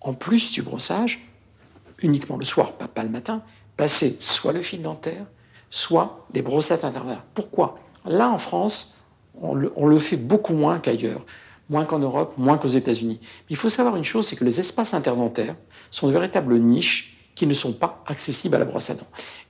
en 0.00 0.14
plus 0.14 0.52
du 0.52 0.62
brossage, 0.62 1.26
uniquement 2.02 2.36
le 2.36 2.44
soir, 2.44 2.72
pas, 2.72 3.02
le 3.02 3.08
matin, 3.08 3.42
passer 3.76 4.16
soit 4.20 4.52
le 4.52 4.62
fil 4.62 4.82
dentaire, 4.82 5.24
soit 5.70 6.26
les 6.34 6.42
brossettes 6.42 6.84
interdentaires. 6.84 7.24
Pourquoi? 7.34 7.78
Là, 8.06 8.28
en 8.30 8.38
France, 8.38 8.96
on 9.40 9.54
le, 9.54 9.98
fait 9.98 10.16
beaucoup 10.16 10.54
moins 10.54 10.78
qu'ailleurs, 10.78 11.24
moins 11.68 11.84
qu'en 11.84 11.98
Europe, 11.98 12.34
moins 12.36 12.58
qu'aux 12.58 12.68
États-Unis. 12.68 13.20
Il 13.48 13.56
faut 13.56 13.68
savoir 13.68 13.96
une 13.96 14.04
chose, 14.04 14.26
c'est 14.26 14.36
que 14.36 14.44
les 14.44 14.60
espaces 14.60 14.94
interdentaires 14.94 15.56
sont 15.90 16.08
de 16.08 16.12
véritables 16.12 16.58
niches 16.58 17.16
qui 17.34 17.46
ne 17.46 17.54
sont 17.54 17.72
pas 17.72 18.02
accessibles 18.06 18.56
à 18.56 18.58
la 18.58 18.64
brosse 18.64 18.90
à 18.90 18.94
dents. 18.94 19.06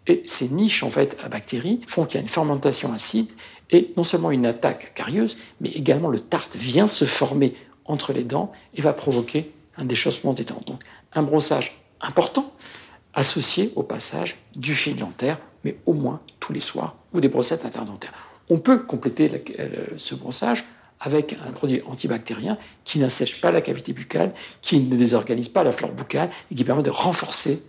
Et 0.06 0.22
ces 0.26 0.48
niches, 0.48 0.82
en 0.82 0.90
fait, 0.90 1.16
à 1.22 1.28
bactéries, 1.28 1.80
font 1.86 2.04
qu'il 2.04 2.16
y 2.16 2.18
a 2.18 2.22
une 2.22 2.28
fermentation 2.28 2.92
acide 2.92 3.30
et 3.70 3.92
non 3.96 4.02
seulement 4.02 4.30
une 4.30 4.46
attaque 4.46 4.92
carieuse, 4.94 5.38
mais 5.60 5.70
également 5.70 6.08
le 6.08 6.20
tartre 6.20 6.56
vient 6.56 6.88
se 6.88 7.04
former 7.04 7.54
entre 7.84 8.12
les 8.12 8.24
dents 8.24 8.52
et 8.74 8.82
va 8.82 8.92
provoquer 8.92 9.50
un 9.80 9.84
déchaussement 9.84 10.32
des. 10.32 10.44
Donc, 10.44 10.82
un 11.12 11.22
brossage 11.22 11.80
important 12.00 12.52
associé 13.14 13.72
au 13.76 13.82
passage 13.82 14.38
du 14.54 14.74
fil 14.74 14.96
dentaire, 14.96 15.38
mais 15.64 15.76
au 15.86 15.92
moins 15.92 16.20
tous 16.38 16.52
les 16.52 16.60
soirs, 16.60 16.96
ou 17.12 17.20
des 17.20 17.28
brossettes 17.28 17.64
interdentaires. 17.64 18.12
On 18.48 18.58
peut 18.58 18.78
compléter 18.80 19.30
euh, 19.58 19.86
ce 19.96 20.14
brossage 20.14 20.64
avec 21.00 21.36
un 21.46 21.52
produit 21.52 21.82
antibactérien 21.86 22.58
qui 22.84 22.98
n'assèche 22.98 23.40
pas 23.40 23.50
la 23.50 23.62
cavité 23.62 23.92
buccale, 23.92 24.32
qui 24.60 24.80
ne 24.80 24.96
désorganise 24.96 25.48
pas 25.48 25.64
la 25.64 25.72
flore 25.72 25.92
buccale 25.92 26.30
et 26.50 26.54
qui 26.54 26.64
permet 26.64 26.82
de 26.82 26.90
renforcer 26.90 27.62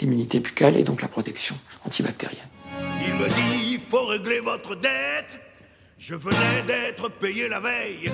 l'immunité 0.00 0.40
buccale 0.40 0.76
et 0.76 0.82
donc 0.82 1.00
la 1.00 1.08
protection 1.08 1.56
antibactérienne. 1.86 2.48
Il 3.06 3.14
me 3.14 3.28
dit, 3.28 3.80
faut 3.88 4.06
régler 4.06 4.40
votre 4.40 4.74
dette. 4.74 5.40
Je 5.98 6.14
venais 6.14 6.62
d'être 6.66 7.08
payé 7.08 7.48
la 7.48 7.60
veille. 7.60 8.10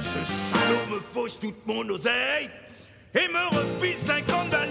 Ce 0.00 0.24
salaud 0.24 0.94
me 0.94 1.00
fausse 1.12 1.38
toute 1.38 1.66
mon 1.66 1.86
oseille 1.90 2.48
et 3.14 3.28
me 3.28 3.56
refile 3.56 3.96
50 3.96 4.50
balles. 4.50 4.68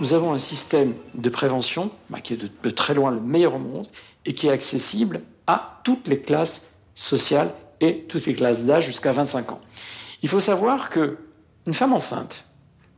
Nous 0.00 0.12
avons 0.12 0.32
un 0.32 0.38
système 0.38 0.94
de 1.14 1.30
prévention 1.30 1.90
bah, 2.10 2.20
qui 2.20 2.34
est 2.34 2.62
de, 2.62 2.70
très 2.70 2.94
loin 2.94 3.10
le 3.10 3.20
meilleur 3.20 3.54
au 3.54 3.58
monde 3.58 3.86
et 4.26 4.34
qui 4.34 4.48
est 4.48 4.50
accessible 4.50 5.22
à 5.46 5.80
toutes 5.84 6.08
les 6.08 6.20
classes 6.20 6.74
sociales 6.94 7.52
et 7.80 8.04
toutes 8.08 8.26
les 8.26 8.34
classes 8.34 8.64
d'âge 8.64 8.86
jusqu'à 8.86 9.12
25 9.12 9.52
ans. 9.52 9.60
Il 10.22 10.28
faut 10.28 10.40
savoir 10.40 10.90
que 10.90 11.18
une 11.66 11.74
femme 11.74 11.92
enceinte, 11.92 12.46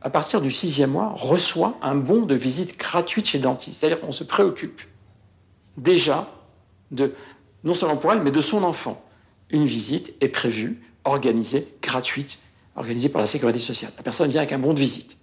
à 0.01 0.09
partir 0.09 0.41
du 0.41 0.51
sixième 0.51 0.91
mois, 0.91 1.13
reçoit 1.15 1.77
un 1.81 1.95
bon 1.95 2.25
de 2.25 2.35
visite 2.35 2.77
gratuite 2.77 3.27
chez 3.27 3.39
dentiste. 3.39 3.79
C'est-à-dire 3.79 3.99
qu'on 3.99 4.11
se 4.11 4.23
préoccupe 4.23 4.81
déjà 5.77 6.29
de, 6.91 7.13
non 7.63 7.73
seulement 7.73 7.97
pour 7.97 8.11
elle, 8.11 8.21
mais 8.21 8.31
de 8.31 8.41
son 8.41 8.63
enfant. 8.63 9.01
Une 9.49 9.65
visite 9.65 10.13
est 10.19 10.27
prévue, 10.27 10.81
organisée, 11.07 11.67
gratuite, 11.81 12.39
organisée 12.75 13.09
par 13.09 13.21
la 13.21 13.27
sécurité 13.27 13.59
sociale. 13.59 13.91
La 13.97 14.03
personne 14.03 14.29
vient 14.29 14.41
avec 14.41 14.51
un 14.51 14.59
bon 14.59 14.73
de 14.73 14.79
visite. 14.79 15.17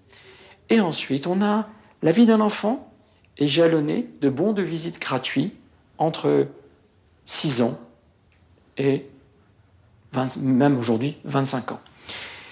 Et 0.71 0.81
ensuite, 0.81 1.27
on 1.27 1.43
a 1.43 1.69
la 2.03 2.13
vie 2.13 2.27
d'un 2.27 2.41
enfant 2.41 2.91
est 3.39 3.47
jalonnée 3.47 4.09
de 4.21 4.29
bons 4.29 4.53
de 4.53 4.63
visite 4.63 5.01
gratuits 5.01 5.53
entre 5.99 6.47
6 7.25 7.63
ans 7.63 7.79
et 8.77 9.07
même 10.39 10.79
aujourd'hui 10.79 11.17
25 11.25 11.73
ans. 11.73 11.81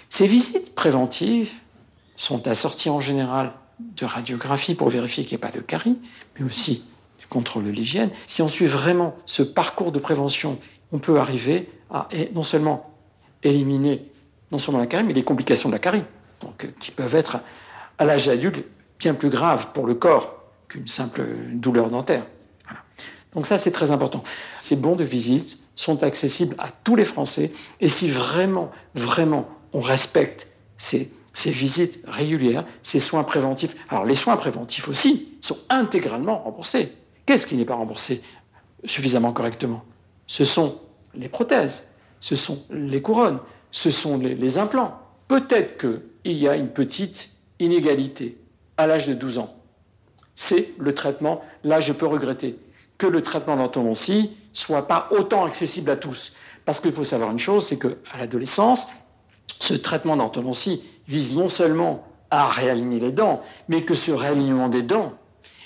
Ces 0.09 0.27
visites 0.27 0.75
préventives 0.75 1.53
sont 2.16 2.49
assorties 2.49 2.90
en 2.90 3.01
général 3.01 3.53
de 3.79 4.05
radiographie 4.05 4.75
pour 4.75 4.88
vérifier 4.88 5.25
qu'il 5.25 5.37
n'y 5.37 5.45
ait 5.45 5.49
pas 5.49 5.57
de 5.57 5.61
carie, 5.61 5.99
mais 6.38 6.45
aussi 6.45 6.85
du 7.18 7.27
contrôle 7.27 7.64
de 7.64 7.71
l'hygiène. 7.71 8.11
Si 8.27 8.42
on 8.42 8.49
suit 8.49 8.66
vraiment 8.66 9.16
ce 9.27 9.42
parcours 9.42 9.92
de 9.92 9.99
prévention, 9.99 10.59
on 10.92 10.99
peut 10.99 11.18
arriver 11.18 11.68
à 11.90 12.09
non 12.35 12.42
seulement 12.42 12.91
éliminer 13.42 14.11
non 14.50 14.59
seulement 14.59 14.81
la 14.81 14.87
carie, 14.87 15.05
mais 15.05 15.14
les 15.14 15.24
complications 15.24 15.68
de 15.68 15.74
la 15.74 15.78
carie, 15.78 16.05
donc, 16.40 16.68
qui 16.78 16.90
peuvent 16.90 17.14
être 17.14 17.38
à 17.98 18.05
l'âge 18.05 18.28
adulte 18.28 18.64
bien 18.98 19.14
plus 19.14 19.31
graves 19.31 19.68
pour 19.72 19.87
le 19.87 19.94
corps 19.94 20.37
qu'une 20.68 20.88
simple 20.88 21.22
douleur 21.52 21.90
dentaire. 21.90 22.24
Donc 23.35 23.46
ça, 23.46 23.59
c'est 23.59 23.70
très 23.70 23.90
important. 23.90 24.22
Ces 24.61 24.76
bons 24.76 24.96
de 24.96 25.05
visite 25.05 25.59
sont 25.74 26.02
accessibles 26.02 26.55
à 26.59 26.68
tous 26.85 26.96
les 26.96 27.05
Français. 27.05 27.52
Et 27.81 27.88
si 27.88 28.11
vraiment, 28.11 28.70
vraiment, 28.94 29.48
on 29.72 29.81
respecte 29.81 30.48
ces, 30.76 31.11
ces 31.33 31.50
visites 31.50 32.00
régulières, 32.07 32.64
ces 32.83 33.00
soins 33.00 33.24
préventifs, 33.24 33.74
alors 33.88 34.05
les 34.05 34.14
soins 34.14 34.37
préventifs 34.37 34.88
aussi 34.88 35.37
sont 35.40 35.57
intégralement 35.70 36.38
remboursés. 36.38 36.92
Qu'est-ce 37.24 37.46
qui 37.46 37.57
n'est 37.57 37.64
pas 37.64 37.74
remboursé 37.74 38.22
suffisamment 38.85 39.33
correctement? 39.33 39.83
Ce 40.26 40.44
sont 40.44 40.78
les 41.14 41.28
prothèses, 41.28 41.88
ce 42.22 42.37
sont 42.37 42.62
les 42.70 43.02
couronnes, 43.02 43.40
ce 43.72 43.90
sont 43.90 44.16
les, 44.16 44.56
implants. 44.56 44.96
Peut-être 45.26 45.76
qu'il 45.76 46.37
y 46.37 46.46
a 46.46 46.54
une 46.54 46.68
petite 46.68 47.30
inégalité 47.58 48.38
à 48.76 48.87
l'âge 48.87 49.08
de 49.08 49.14
12 49.14 49.38
ans. 49.38 49.54
C'est 50.37 50.72
le 50.78 50.94
traitement. 50.94 51.42
Là, 51.64 51.80
je 51.80 51.92
peux 51.92 52.06
regretter 52.06 52.56
que 52.96 53.08
le 53.08 53.22
traitement 53.22 53.56
d'orthodontie 53.56 54.30
soit 54.52 54.87
pas 54.87 55.08
autant 55.11 55.44
accessible 55.44 55.90
à 55.90 55.96
tous. 55.96 56.32
Parce 56.64 56.80
qu'il 56.80 56.92
faut 56.92 57.02
savoir 57.02 57.32
une 57.32 57.40
chose, 57.40 57.66
c'est 57.66 57.78
qu'à 57.78 58.16
l'adolescence, 58.16 58.87
ce 59.58 59.74
traitement 59.74 60.16
d'orthodontie 60.16 60.80
vise 61.08 61.37
non 61.37 61.48
seulement 61.48 62.06
à 62.30 62.46
réaligner 62.46 63.00
les 63.00 63.12
dents, 63.12 63.42
mais 63.68 63.82
que 63.82 63.94
ce 63.94 64.12
réalignement 64.12 64.68
des 64.68 64.82
dents 64.82 65.12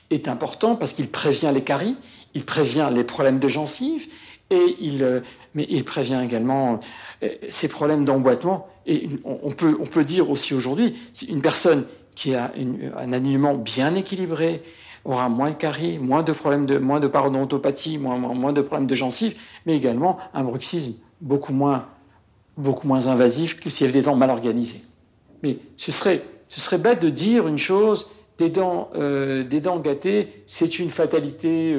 est 0.09 0.27
important 0.27 0.75
parce 0.75 0.95
qu'il 0.95 1.11
prévient 1.11 1.51
les 1.53 1.63
caries, 1.63 1.97
il 2.33 2.47
prévient 2.47 2.89
les 2.93 3.05
problèmes 3.05 3.41
de 3.41 3.49
gencives, 3.49 4.09
et 4.51 4.77
il, 4.81 5.03
euh, 5.03 5.21
mais 5.55 5.67
il 5.69 5.85
prévient 5.85 6.21
également 6.23 6.81
euh, 7.23 7.29
ces 7.51 7.69
problèmes 7.69 8.05
d'emboîtement. 8.05 8.69
Et 8.87 9.09
on 9.25 9.51
peut, 9.51 9.77
on 9.81 9.87
peut 9.87 10.05
dire 10.05 10.31
aussi 10.31 10.55
aujourd'hui, 10.55 10.95
une 11.29 11.43
personne 11.43 11.85
qui 12.15 12.35
a 12.35 12.53
un 12.97 13.13
alignement 13.13 13.55
bien 13.55 13.95
équilibré, 13.95 14.63
aura 15.05 15.29
moins 15.29 15.51
de 15.51 15.57
caries, 15.57 15.99
moins 15.99 16.23
de 16.23 16.33
problèmes 16.33 16.67
de, 16.67 16.79
moins 16.79 17.01
de 17.01 17.09
parodontopathie, 17.09 17.99
moins, 17.99 18.53
de 18.53 18.61
problèmes 18.61 18.87
de 18.87 18.95
gencives, 18.95 19.37
mais 19.67 19.77
également 19.77 20.19
un 20.35 20.45
bruxisme 20.45 21.01
beaucoup 21.21 21.53
moins, 21.53 21.87
beaucoup 22.57 22.87
moins 22.89 23.09
invasif 23.09 23.61
que 23.61 23.71
s'il 23.71 23.87
y 23.87 23.91
avait 23.91 24.01
des 24.01 24.07
dents 24.07 24.17
mal 24.17 24.31
organisées. 24.31 24.83
Mais 25.43 25.59
ce 25.77 25.93
serait, 25.93 26.23
ce 26.49 26.61
serait 26.61 26.79
bête 26.79 27.01
de 27.01 27.11
dire 27.11 27.47
une 27.47 27.59
chose, 27.59 28.09
des 28.39 28.51
dents, 28.51 28.91
euh, 28.95 29.45
des 29.45 29.61
dents 29.61 29.79
gâtées, 29.79 30.29
c'est 30.47 30.79
une 30.79 30.91
fatalité, 30.91 31.77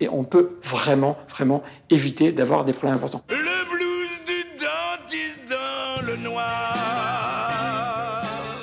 et 0.00 0.08
on 0.08 0.24
peut 0.24 0.58
vraiment, 0.62 1.16
vraiment 1.28 1.62
éviter 1.90 2.32
d'avoir 2.32 2.64
des 2.64 2.72
problèmes 2.72 2.96
importants. 2.96 3.22
Le 3.28 3.36
blues 3.70 4.20
du 4.26 4.44
dentiste 4.58 5.40
dans 5.48 6.06
le 6.06 6.16
noir. 6.16 6.70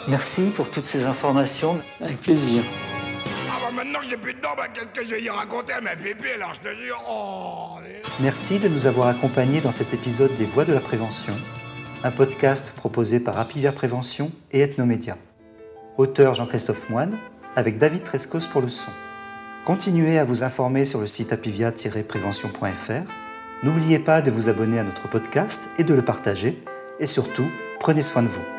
Merci 0.08 0.44
pour 0.56 0.70
toutes 0.70 0.86
ces 0.86 1.06
informations. 1.06 1.80
Avec 2.02 2.22
plaisir. 2.22 2.64
Ah 3.50 3.60
bah 3.62 3.72
maintenant 3.76 4.00
que 4.00 4.08
j'ai 4.08 4.18
plus 4.18 4.34
de 4.34 4.40
dents, 4.40 4.56
bah 4.56 4.68
qu'est-ce 4.74 4.88
que 4.88 5.04
je 5.04 5.16
vais 5.16 5.22
y 5.22 5.30
raconter 5.30 5.74
à 5.74 5.82
ma 5.82 5.96
pépé 5.96 6.32
alors 6.36 6.54
je 6.54 6.62
te 6.62 6.76
jure 6.76 7.04
oh, 7.10 7.78
Merci 8.22 8.60
de 8.60 8.68
nous 8.68 8.88
avoir 8.88 9.08
accompagnés 9.08 9.62
dans 9.62 9.72
cet 9.72 9.94
épisode 9.94 10.36
des 10.38 10.46
Voix 10.46 10.66
de 10.66 10.74
la 10.74 10.80
Prévention, 10.80 11.34
un 12.04 12.12
podcast 12.12 12.72
proposé 12.76 13.20
par 13.20 13.38
Apilia 13.38 13.72
Prévention 13.72 14.32
et 14.52 14.62
Ethnomédia. 14.62 15.18
Auteur 15.98 16.36
Jean-Christophe 16.36 16.90
Moine, 16.90 17.18
avec 17.56 17.78
David 17.78 18.04
Trescos 18.04 18.48
pour 18.52 18.62
le 18.62 18.70
son. 18.70 18.92
Continuez 19.66 20.18
à 20.18 20.24
vous 20.24 20.44
informer 20.44 20.86
sur 20.86 21.02
le 21.02 21.08
site 21.08 21.34
apivia-prévention.fr. 21.34 23.12
N'oubliez 23.64 24.00
pas 24.00 24.22
de 24.22 24.32
vous 24.32 24.50
abonner 24.50 24.80
à 24.80 24.84
notre 24.84 25.10
podcast 25.10 25.70
et 25.78 25.84
de 25.84 25.94
le 25.94 26.04
partager. 26.04 26.58
Et 27.00 27.08
surtout, 27.08 27.48
prenez 27.80 28.02
soin 28.02 28.24
de 28.24 28.28
vous. 28.28 28.57